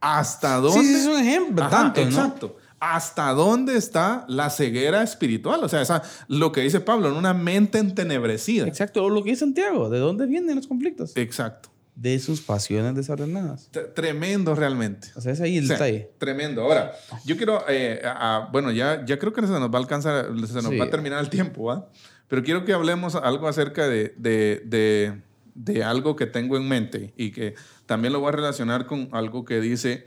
[0.01, 0.81] ¿Hasta dónde?
[0.81, 1.65] Sí, es un ejemplo.
[1.65, 2.53] Ajá, tanto, ¿no?
[2.81, 5.65] ¿Hasta dónde está la ceguera espiritual?
[5.65, 8.67] O sea, esa, lo que dice Pablo, en una mente entenebrecida.
[8.69, 9.05] Exacto.
[9.05, 9.91] O lo que dice Santiago.
[9.91, 11.13] ¿De dónde vienen los conflictos?
[11.17, 11.71] Exacto.
[11.97, 13.69] De sus pasiones desordenadas.
[13.73, 15.09] T- Tremendo realmente.
[15.17, 16.13] O sea, es ahí el O sea, detalle.
[16.19, 16.63] tremendo.
[16.63, 16.93] Ahora,
[17.25, 20.27] yo quiero, eh, a- a- bueno, ya, ya creo que se nos va a alcanzar,
[20.47, 20.79] se nos Sí.
[20.79, 21.89] va a terminar el tiempo, ¿va?
[22.29, 25.21] Pero quiero que hablemos algo acerca de, de, de,
[25.57, 27.57] de algo que tengo en mente y que
[27.87, 30.07] también lo voy a relacionar con algo que dice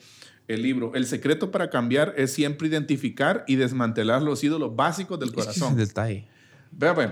[0.53, 0.93] el libro.
[0.95, 5.41] El secreto para cambiar es siempre identificar y desmantelar los ídolos básicos del Es que
[5.41, 5.79] ese es corazón.
[5.79, 6.27] el detalle.
[6.71, 7.11] Vea, pues,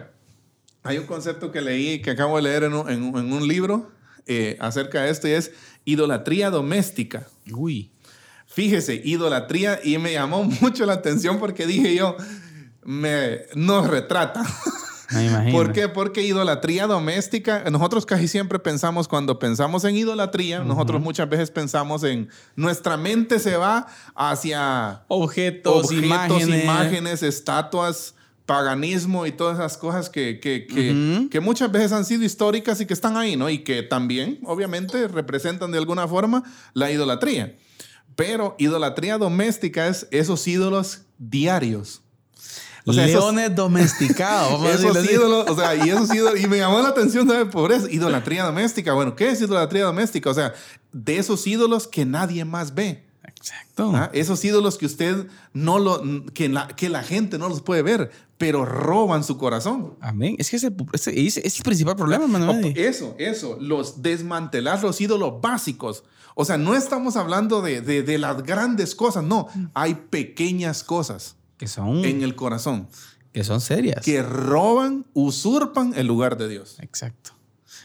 [0.83, 3.91] hay un concepto que leí, que acabo de leer en un, en en un libro
[4.25, 5.51] eh, acerca de esto y es
[5.85, 7.27] idolatría doméstica.
[7.51, 7.91] Uy.
[8.45, 12.15] Fíjese, idolatría, y me llamó mucho la atención porque dije yo,
[12.83, 14.43] me, nos retrata.
[15.11, 15.51] Me imagino.
[15.57, 15.87] ¿Por qué?
[15.87, 22.03] Porque idolatría doméstica, nosotros casi siempre pensamos, cuando pensamos en idolatría, nosotros muchas veces pensamos
[22.03, 26.63] en, nuestra mente se va hacia Objetos, objetos, imágenes.
[26.63, 31.29] imágenes, estatuas, paganismo y todas esas cosas que, que, que, Ujú.
[31.29, 33.49] que muchas veces han sido históricas y que están ahí, ¿no?
[33.49, 36.43] Y que también, obviamente, representan de alguna forma
[36.73, 37.55] la idolatría.
[38.15, 42.01] Pero idolatría doméstica es esos ídolos diarios.
[42.89, 44.63] O sea, esos- Leones domesticados.
[44.73, 47.47] Esos ídolos, o sea, y esos ídolos, y me llamó la atención, ¿sabes?
[47.51, 48.93] Por eso, idolatría doméstica.
[48.93, 50.29] Bueno, ¿qué es idolatría doméstica?
[50.29, 50.53] O sea,
[50.91, 53.05] de esos ídolos que nadie más ve.
[53.23, 53.91] Exacto.
[53.95, 54.09] ¿ah?
[54.13, 56.01] Esos ídolos que usted no lo,
[56.33, 59.93] que la, que la gente no los puede ver, pero roban su corazón.
[60.01, 60.35] Amén.
[60.39, 62.73] Es que ese, ese- ese es el principal problema, Manuel.
[62.77, 66.03] Eso, eso, los desmantelar los ídolos básicos.
[66.35, 69.47] O sea, no estamos hablando de, de- de las grandes cosas, no.
[69.73, 72.87] Hay pequeñas cosas Que son, en el corazón
[73.31, 74.03] que son serias.
[74.03, 76.77] que roban, usurpan el lugar de Dios.
[76.81, 77.31] Exacto.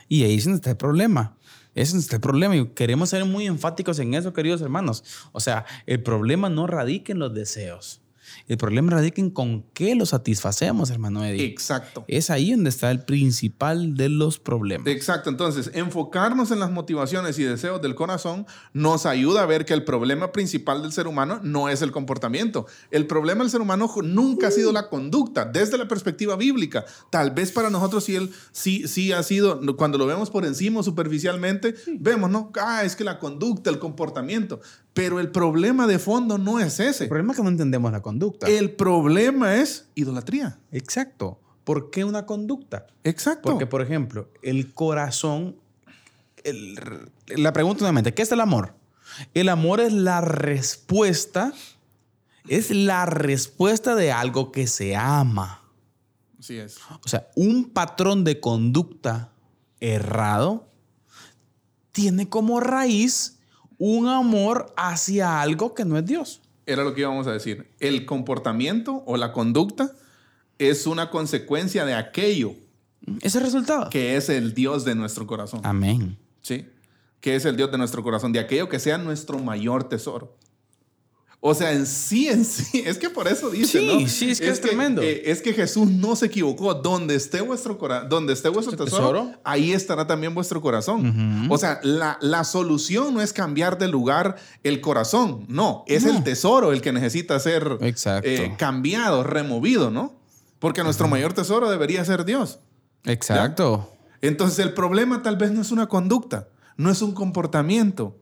[0.08, 1.36] Y ahí es donde está el problema.
[1.74, 2.56] Ese es el problema.
[2.56, 5.04] Y queremos ser muy enfáticos en eso, queridos hermanos.
[5.32, 8.00] O sea, el problema no radica en los deseos.
[8.48, 11.44] El problema radica en con qué lo satisfacemos, hermano Eddie.
[11.44, 12.04] Exacto.
[12.08, 14.86] Es ahí donde está el principal de los problemas.
[14.86, 19.74] Exacto, entonces enfocarnos en las motivaciones y deseos del corazón nos ayuda a ver que
[19.74, 22.66] el problema principal del ser humano no es el comportamiento.
[22.90, 26.84] El problema del ser humano nunca ha sido la conducta desde la perspectiva bíblica.
[27.10, 30.82] Tal vez para nosotros sí, el, sí, sí ha sido, cuando lo vemos por encima
[30.82, 32.50] superficialmente, vemos, ¿no?
[32.60, 34.60] Ah, es que la conducta, el comportamiento.
[34.94, 37.04] Pero el problema de fondo no es ese.
[37.04, 38.46] El problema es que no entendemos la conducta.
[38.48, 40.58] El problema es idolatría.
[40.70, 41.40] Exacto.
[41.64, 42.86] ¿Por qué una conducta?
[43.02, 43.50] Exacto.
[43.50, 45.56] Porque, por ejemplo, el corazón.
[46.44, 46.78] el-
[47.36, 48.74] la pregunta nuevamente: ¿qué es el amor?
[49.34, 51.52] El amor es la respuesta.
[52.48, 55.62] Es la respuesta de algo que se ama.
[56.38, 56.76] Así es.
[57.04, 59.32] O sea, un patrón de conducta
[59.80, 60.68] errado
[61.92, 63.33] tiene como raíz
[63.78, 66.40] un amor hacia algo que no es Dios.
[66.66, 67.70] Era lo que íbamos a decir.
[67.80, 69.92] El comportamiento o la conducta
[70.58, 72.54] es una consecuencia de aquello
[73.20, 73.90] Ese resultado.
[73.90, 75.60] que es el Dios de nuestro corazón.
[75.64, 76.16] Amén.
[76.40, 76.66] ¿Sí?
[77.20, 80.36] Que es el Dios de nuestro corazón, de aquello que sea nuestro mayor tesoro.
[81.46, 84.08] O sea, en sí, en sí, es que por eso dice, Sí, ¿no?
[84.08, 85.02] sí, es que es tremendo.
[85.02, 86.72] eh, es que Jesús no se equivocó.
[86.72, 87.78] Donde esté vuestro,
[88.08, 89.40] donde esté vuestro ¿Su tesoro, tesoro?
[89.44, 91.46] ahí estará también vuestro corazón.
[91.50, 96.24] O sea, la, la solución no es cambiar de lugar el corazón, no, es el
[96.24, 100.14] tesoro el que necesita ser eh, cambiado, removido, ¿no?
[100.58, 102.60] Porque nuestro mayor tesoro debería ser Dios.
[103.04, 103.90] Exacto.
[104.22, 108.16] Entonces el problema tal vez no es una conducta, no es un comportamiento,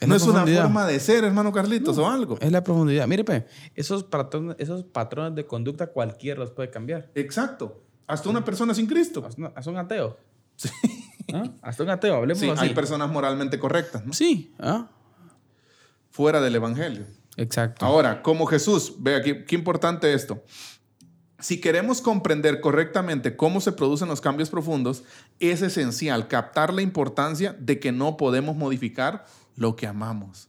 [0.00, 2.36] Es no es una forma de ser, hermano Carlitos, o algo.
[2.40, 3.06] Es la profundidad.
[3.06, 7.10] Mire, esos patrones, esos patrones de conducta cualquiera los puede cambiar.
[7.14, 7.82] Exacto.
[8.06, 9.24] Hasta una persona sin Cristo.
[9.26, 10.18] Hasta un- hasta un ateo.
[11.32, 11.44] ¿Ah?
[11.62, 12.66] Hasta un ateo, hablemos Sí, así.
[12.66, 14.12] hay personas moralmente correctas, ¿no?
[14.12, 14.54] Sí.
[14.58, 14.88] ¿ah?
[16.10, 17.04] Fuera del Evangelio.
[17.36, 17.84] Exacto.
[17.84, 20.42] Ahora, como Jesús, ve aquí, qué importante esto.
[21.38, 25.04] Si queremos comprender correctamente cómo se producen los cambios profundos,
[25.38, 29.26] es esencial captar la importancia de que no podemos modificar
[29.56, 30.48] lo que amamos.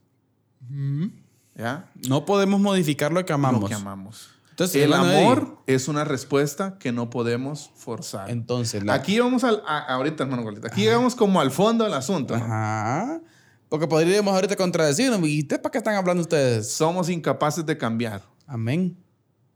[1.56, 1.90] ¿Ya?
[2.08, 3.62] no podemos modificar lo que amamos.
[3.62, 4.30] Lo que amamos.
[4.52, 8.30] Entonces, El amor es una respuesta que no podemos forzar.
[8.30, 11.94] Entonces, la- Aquí vamos al, a- ahorita, hermano Golita, aquí llegamos como al fondo del
[11.94, 12.36] asunto.
[12.38, 12.44] ¿no?
[12.44, 13.22] Ajá.
[13.70, 15.20] Porque podríamos ahorita contradecirnos.
[15.28, 16.72] ¿Y ustedes para qué están hablando ustedes?
[16.72, 18.98] Somos incapaces de cambiar Amén.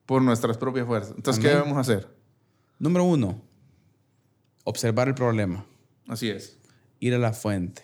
[0.05, 1.13] por nuestras propias fuerzas.
[1.15, 1.63] Entonces, ¿qué Amén.
[1.63, 2.07] debemos hacer?
[2.77, 3.41] Número uno,
[4.63, 5.65] observar el problema.
[6.07, 6.57] Así es.
[6.99, 7.83] Ir a la fuente.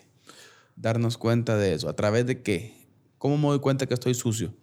[0.80, 1.88] Darnos cuenta de eso.
[1.88, 2.74] ¿A través de qué?
[3.18, 4.54] ¿Cómo me doy cuenta que estoy sucio?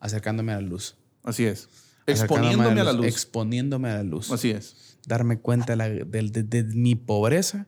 [0.00, 0.96] Acercándome a la luz.
[1.22, 1.68] Así es.
[2.06, 3.06] Exponiéndome a la luz.
[3.06, 4.30] Exponiéndome a la luz.
[4.30, 4.98] Así es.
[5.06, 7.66] darme cuenta de, la- de- de- de mi pobreza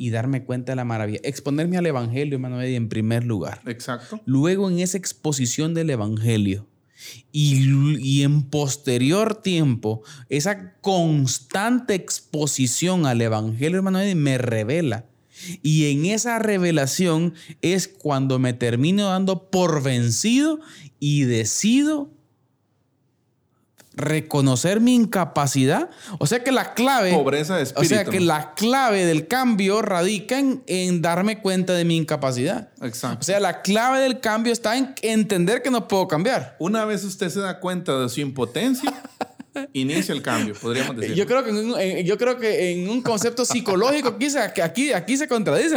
[0.00, 1.20] y darme cuenta de la maravilla.
[1.22, 3.60] Exponerme al Evangelio, hermano Eddie, en primer lugar.
[3.66, 4.20] Exacto.
[4.26, 6.66] Luego en esa exposición del Evangelio
[7.30, 15.04] y, y en posterior tiempo, esa constante exposición al Evangelio, hermano Eddie, me revela.
[15.62, 20.60] Y en esa revelación es cuando me termino dando por vencido
[20.98, 22.10] y decido
[23.92, 25.90] reconocer mi incapacidad.
[26.18, 27.12] O sea que la clave...
[27.12, 27.94] Pobreza de O espíritu.
[27.94, 32.70] sea que la clave del cambio radica en, en darme cuenta de mi incapacidad.
[32.82, 33.18] Exacto.
[33.20, 36.56] O sea, la clave del cambio está en entender que no puedo cambiar.
[36.58, 39.02] Una vez usted se da cuenta de su impotencia,
[39.72, 41.14] inicia el cambio, podríamos decir.
[41.14, 45.16] Yo creo que en un, yo creo que en un concepto psicológico que aquí, aquí
[45.16, 45.76] se contradice.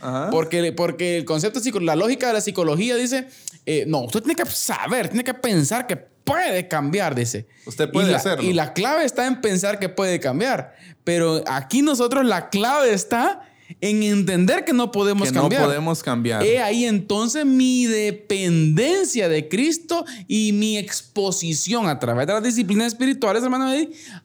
[0.00, 0.30] Ajá.
[0.30, 3.26] Porque, porque el concepto la lógica de la psicología dice,
[3.66, 7.46] eh, no, usted tiene que saber, tiene que pensar que puede cambiar, dice.
[7.66, 8.44] Usted puede y la, hacerlo.
[8.44, 10.76] Y la clave está en pensar que puede cambiar.
[11.04, 13.48] Pero aquí nosotros la clave está
[13.80, 15.64] en entender que no podemos que no cambiar.
[15.64, 16.42] podemos cambiar.
[16.42, 22.88] He ahí entonces mi dependencia de Cristo y mi exposición a través de las disciplinas
[22.88, 23.70] espirituales, hermano,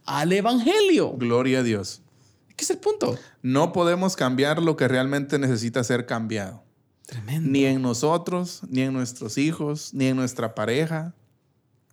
[0.05, 1.13] al Evangelio.
[1.17, 2.01] Gloria a Dios.
[2.55, 3.17] ¿Qué es el punto?
[3.41, 6.63] No podemos cambiar lo que realmente necesita ser cambiado.
[7.05, 7.49] Tremendo.
[7.49, 11.13] Ni en nosotros, ni en nuestros hijos, ni en nuestra pareja.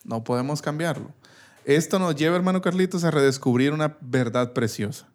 [0.05, 1.13] No podemos cambiarlo.
[1.65, 5.09] Esto nos lleva, hermano Carlitos, a redescubrir una verdad preciosa.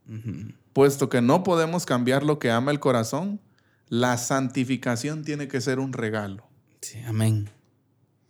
[0.76, 3.40] Puesto que no podemos cambiar lo que ama el corazón,
[3.88, 6.44] la santificación tiene que ser un regalo,
[6.82, 7.50] Sí, amén.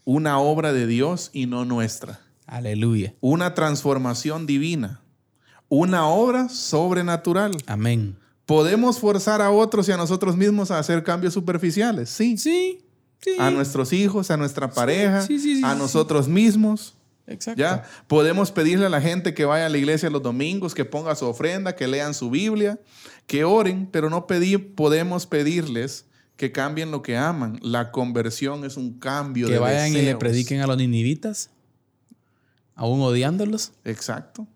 [0.04, 3.16] una obra de Dios y no nuestra, Aleluya.
[3.20, 5.02] una transformación divina,
[5.70, 7.58] una obra sobrenatural.
[7.66, 8.16] Amén.
[8.46, 12.12] ¿Podemos forzar a otros y a nosotros mismos a hacer cambios superficiales?
[12.12, 12.38] Sí.
[12.38, 12.86] Sí,
[13.22, 13.32] sí.
[13.40, 16.95] A nuestros hijos, a nuestra pareja, sí, sí, sí, a nosotros mismos.
[17.28, 17.60] Exacto.
[17.60, 17.84] ¿Ya?
[18.08, 21.26] Podemos pedirle a la gente que vaya a la iglesia los domingos, que ponga su
[21.26, 22.80] ofrenda, que lean su Biblia,
[23.28, 26.06] que oren, pero no pedir, podemos pedirles
[26.38, 27.60] que cambien lo que aman.
[27.62, 31.50] La conversión es un cambio Que de vayan y le prediquen a los ninivitas,
[32.76, 33.72] aún odiándolos.
[33.84, 34.48] Exacto.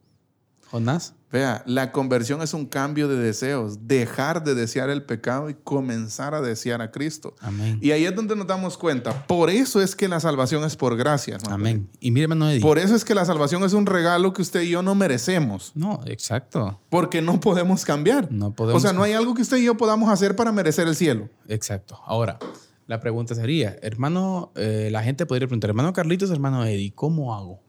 [0.70, 1.15] Jonás.
[1.32, 6.34] Vea, la conversión es un cambio de deseos, dejar de desear el pecado y comenzar
[6.34, 7.36] a desear a Cristo.
[7.39, 7.77] Amén.
[7.82, 9.27] Y ahí es donde nos damos cuenta.
[9.27, 11.36] Por eso es que la salvación es por gracia.
[11.36, 11.53] hermano.
[11.53, 11.89] Amén.
[11.99, 12.61] Y mire, hermano Eddie.
[12.61, 15.71] Por eso es que la salvación es un regalo que usted y yo no merecemos.
[15.75, 16.80] No, exacto.
[16.89, 18.32] Porque no podemos cambiar.
[18.32, 20.88] No podemos O sea, no hay algo que usted y yo podamos hacer para merecer
[20.88, 21.30] el cielo.
[21.47, 21.99] Exacto.
[22.07, 22.39] Ahora,
[22.88, 27.59] la pregunta sería, hermano, eh, la gente podría preguntar, hermano Carlitos, hermano Eddie, ¿cómo hago?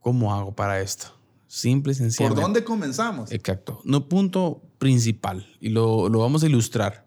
[0.00, 1.06] ¿Cómo hago para esto?
[1.54, 2.34] Simple y ¿Por sencillo.
[2.34, 3.30] dónde comenzamos?
[3.30, 3.80] Exacto.
[3.84, 5.46] No punto principal.
[5.60, 7.06] Y lo, lo vamos a ilustrar.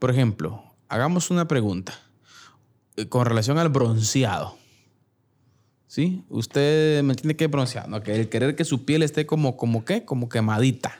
[0.00, 1.92] Por ejemplo, hagamos una pregunta
[2.96, 4.56] eh, con relación al bronceado.
[5.86, 6.24] ¿Sí?
[6.28, 8.02] Usted me tiene que broncear, ¿no?
[8.02, 10.04] Que el querer que su piel esté como, como qué?
[10.04, 10.98] Como quemadita.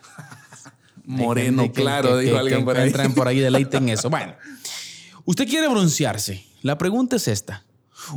[1.04, 2.88] Moreno, que- claro, que- dijo que- alguien por ahí.
[2.88, 4.10] encuentran por ahí deleite en eso.
[4.10, 4.34] Bueno,
[5.24, 6.44] usted quiere broncearse.
[6.62, 7.64] La pregunta es esta.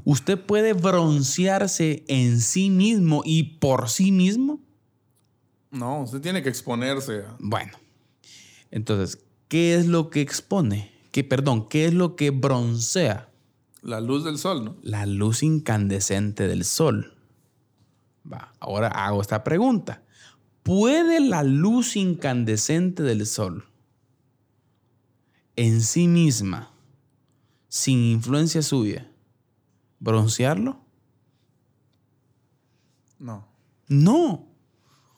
[0.03, 4.61] ¿Usted puede broncearse en sí mismo y por sí mismo?
[5.71, 7.23] No, usted tiene que exponerse.
[7.39, 7.73] Bueno,
[8.71, 10.91] entonces, ¿qué es lo que expone?
[11.11, 13.29] ¿Qué, perdón, ¿qué es lo que broncea?
[13.81, 14.77] La luz del sol, ¿no?
[14.81, 17.15] La luz incandescente del sol.
[18.31, 20.03] Va, ahora hago esta pregunta.
[20.63, 23.65] ¿Puede la luz incandescente del sol
[25.55, 26.71] en sí misma,
[27.67, 29.11] sin influencia suya,
[30.03, 30.79] broncearlo?
[33.19, 33.47] No.
[33.87, 34.47] No.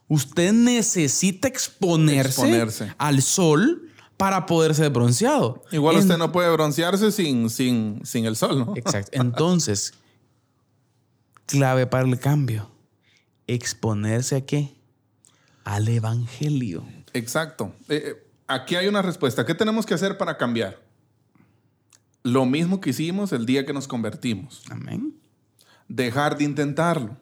[0.07, 2.93] Usted necesita exponerse, Exponerse.
[2.97, 5.63] al sol para poder ser bronceado.
[5.71, 8.73] Igual En- usted no puede broncearse sin, sin, sin el sol, ¿no?
[8.75, 9.11] Exacto.
[9.19, 9.93] Entonces,
[11.47, 12.69] clave para el cambio.
[13.47, 14.75] Exponerse a qué?
[15.63, 16.83] Al evangelio.
[17.13, 17.73] Exacto.
[17.89, 19.45] Eh, eh, aquí hay una respuesta.
[19.45, 20.84] ¿Qué tenemos que hacer para cambiar?
[22.25, 24.63] Lo mismo que hicimos el día que nos convertimos.
[24.71, 25.13] Amén.
[25.87, 27.15] Dejar de intentarlo.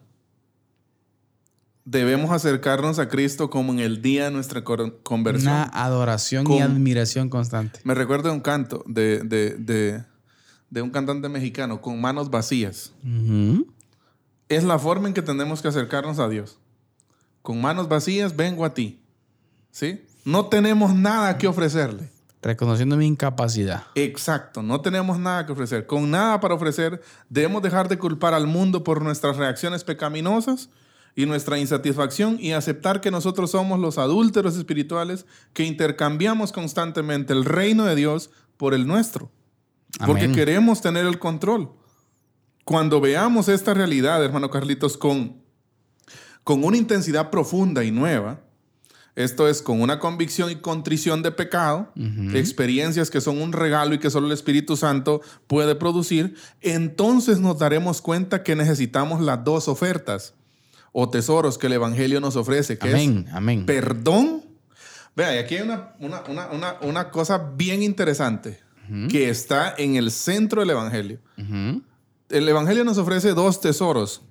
[1.84, 5.52] Debemos acercarnos a Cristo como en el día de nuestra conversión.
[5.52, 7.80] Una adoración y admiración constante.
[7.84, 10.02] Me recuerdo un canto de, de- de-
[10.70, 12.92] de un cantante mexicano con manos vacías.
[14.48, 16.58] Es la forma en que tenemos que acercarnos a Dios.
[17.42, 19.00] Con manos vacías vengo a ti.
[19.70, 20.00] ¿Sí?
[20.24, 22.10] No tenemos nada que ofrecerle.
[22.44, 23.84] Reconociendo mi incapacidad.
[23.94, 25.86] Exacto, no tenemos nada que ofrecer.
[25.86, 30.68] Con nada para ofrecer, debemos dejar de culpar al mundo por nuestras reacciones pecaminosas
[31.16, 35.24] y nuestra insatisfacción y aceptar que nosotros somos los adúlteros espirituales
[35.54, 39.30] que intercambiamos constantemente el reino de Dios por el nuestro.
[40.04, 41.72] Porque queremos tener el control.
[42.66, 45.42] Cuando veamos esta realidad, hermano Carlitos, con,
[46.42, 48.43] con una intensidad profunda y nueva,
[49.16, 51.92] esto es con una convicción y contrición de pecado,
[52.34, 57.58] experiencias que son un regalo y que solo el Espíritu Santo puede producir, entonces nos
[57.58, 60.34] daremos cuenta que necesitamos las dos ofertas
[60.92, 63.24] o tesoros que el Evangelio nos ofrece, que Amén.
[63.28, 63.66] es Amén.
[63.66, 64.44] perdón.
[65.16, 68.60] Vea, y aquí hay una, una, una, una, una cosa bien interesante
[69.08, 71.18] que está en el centro del Evangelio.
[72.28, 74.22] El Evangelio nos ofrece dos tesoros.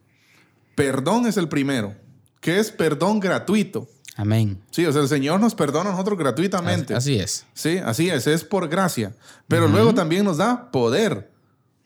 [0.75, 1.95] Perdón es el primero,
[2.39, 3.87] que es perdón gratuito.
[4.15, 4.59] Amén.
[4.71, 6.93] Sí, o sea, el Señor nos perdona a nosotros gratuitamente.
[6.93, 7.45] Así es.
[7.53, 9.15] Sí, así es, es por gracia.
[9.47, 11.31] Pero luego también nos da poder.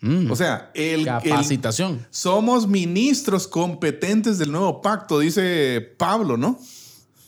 [0.01, 0.29] Mm.
[0.29, 2.05] O sea, el, el- Capacitación.
[2.11, 6.59] somos ministros competentes del nuevo pacto, dice Pablo, ¿no?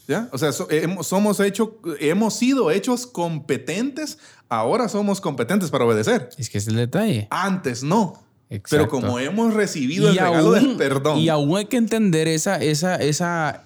[0.08, 0.28] ¿Ya?
[0.32, 4.18] O sea, so- hemos, somos hecho, hemos sido hechos competentes,
[4.50, 6.30] ahora somos competentes para obedecer.
[6.38, 7.28] Es que es el detalle.
[7.32, 8.22] Antes no.
[8.52, 8.70] Exacto.
[8.70, 12.96] Pero como hemos recibido el regalo del perdón, y aún hay que entender esa, esa,
[12.96, 13.64] esa,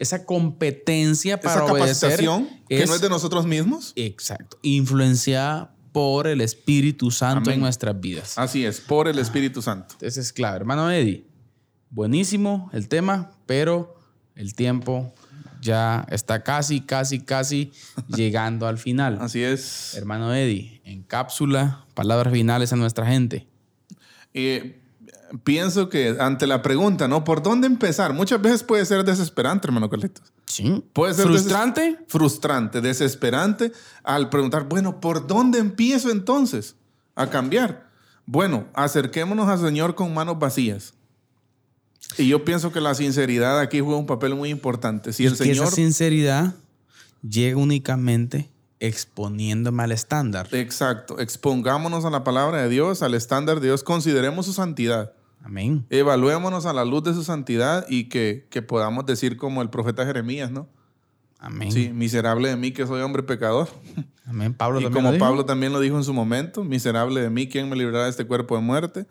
[0.00, 2.18] esa competencia para esa obedecer.
[2.68, 4.58] que no es de nosotros mismos, Exacto.
[4.62, 7.54] Influenciada por el Espíritu Santo Amén.
[7.54, 8.38] en nuestras vidas.
[8.38, 9.94] así es, por el Espíritu Santo.
[9.94, 10.56] Entonces es clave.
[10.56, 11.26] Hermano Eddie,
[11.90, 13.94] buenísimo el tema, pero
[14.34, 15.12] el tiempo
[15.60, 17.70] ya está casi, casi, casi
[18.08, 19.18] llegando al final.
[19.20, 19.94] Así es.
[19.94, 23.46] Hermano Eddie, en cápsula, palabras finales a nuestra gente.
[24.32, 24.79] Eh,
[25.44, 27.24] pienso que ante la pregunta, ¿no?
[27.24, 28.12] ¿Por dónde empezar?
[28.12, 30.32] Muchas veces puede ser desesperante, hermano Carlitos.
[30.46, 30.84] Sí.
[30.92, 31.80] Puede ser frustrante.
[31.80, 33.72] deses- frustrante, desesperante
[34.02, 36.74] al preguntar, bueno, ¿por dónde empiezo entonces
[37.14, 37.88] a cambiar?
[38.26, 40.94] Bueno, acerquémonos al Señor con manos vacías.
[42.18, 45.12] Y yo pienso que la sinceridad aquí juega un papel muy importante.
[45.12, 45.66] Si el y que Señor...
[45.66, 46.54] esa sinceridad
[47.22, 48.50] llega únicamente
[48.80, 50.48] exponiéndome al estándar.
[50.52, 55.12] Exacto, expongámonos a la palabra de Dios, al estándar de Dios, consideremos su santidad.
[55.42, 55.86] Amén.
[55.90, 60.04] Evaluémonos a la luz de su santidad y que, que podamos decir como el profeta
[60.04, 60.68] Jeremías, ¿no?
[61.38, 61.72] Amén.
[61.72, 63.68] Sí, miserable de mí que soy hombre pecador.
[64.26, 64.52] Amén.
[64.52, 65.24] Pablo Y también como lo dijo.
[65.24, 68.26] Pablo también lo dijo en su momento, miserable de mí, ¿quién me librará de este
[68.26, 69.06] cuerpo de muerte?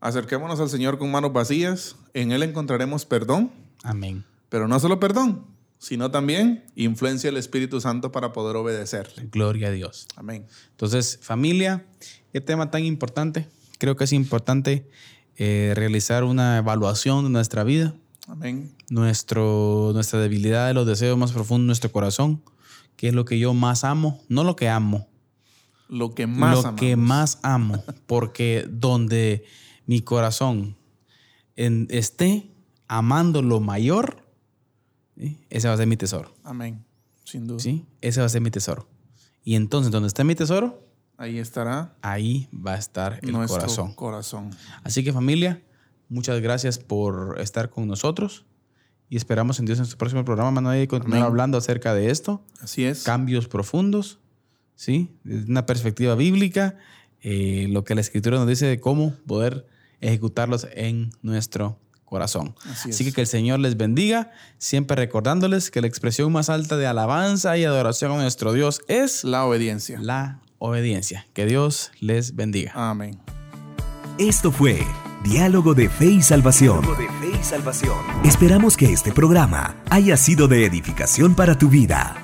[0.00, 3.50] Acerquémonos al Señor con manos vacías, en Él encontraremos perdón,
[3.82, 4.24] Amén.
[4.48, 5.46] pero no solo perdón,
[5.78, 9.28] sino también influencia del Espíritu Santo para poder obedecerle.
[9.30, 10.06] Gloria a Dios.
[10.16, 10.46] Amén.
[10.70, 11.84] Entonces, familia,
[12.32, 13.46] qué tema tan importante.
[13.78, 14.88] Creo que es importante
[15.36, 17.94] eh, realizar una evaluación de nuestra vida,
[18.26, 18.72] Amén.
[18.90, 22.42] nuestro, nuestra debilidad de los deseos más profundos de nuestro corazón,
[22.96, 25.06] qué es lo que yo más amo, no lo que amo,
[25.88, 26.80] Lo que más lo amamos.
[26.80, 29.44] que más amo, porque donde
[29.86, 30.76] mi corazón
[31.56, 32.50] en- esté
[32.88, 34.22] amando lo mayor,
[35.16, 35.38] ¿sí?
[35.50, 36.34] ese va a ser mi tesoro.
[36.44, 36.84] Amén.
[37.24, 37.58] Sin duda.
[37.60, 37.84] ¿sí?
[38.00, 38.88] Ese va a ser mi tesoro.
[39.44, 40.85] Y entonces, donde esté mi tesoro,
[41.18, 43.94] Ahí estará ahí va a estar el nuestro corazón.
[43.94, 44.50] corazón.
[44.84, 45.62] Así que familia,
[46.08, 48.44] muchas gracias por estar con nosotros
[49.08, 51.30] y esperamos en Dios en nuestro próximo programa, Manuel, y continuar Amén.
[51.30, 53.02] hablando acerca de esto, Así es.
[53.04, 54.18] cambios profundos,
[54.74, 55.10] ¿sí?
[55.24, 56.76] Desde una perspectiva bíblica,
[57.22, 59.66] eh, lo que la Escritura nos dice de cómo poder
[60.00, 62.54] ejecutarlos en nuestro corazón.
[62.70, 66.76] Así Así que que el Señor les bendiga, siempre recordándoles que la expresión más alta
[66.76, 69.98] de alabanza y adoración a nuestro Dios es La obediencia.
[70.00, 71.26] la obediencia.
[71.32, 72.72] Que Dios les bendiga.
[72.74, 73.18] Amén.
[74.18, 74.80] Esto fue
[75.24, 76.80] Diálogo de Fe y Salvación.
[78.24, 82.16] Esperamos que este programa haya sido de edificación para tu vida.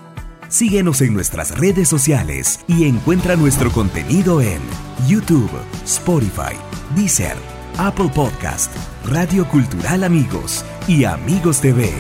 [0.49, 4.61] Síguenos en nuestras redes sociales y encuentra nuestro contenido en
[5.07, 5.51] YouTube,
[5.85, 6.57] Spotify,
[6.95, 7.37] Deezer,
[7.79, 8.71] Apple Podcast,
[9.07, 11.91] Radio Cultural Amigos y Amigos TV.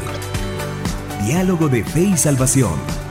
[1.27, 3.02] Diálogo de Fe y Salvación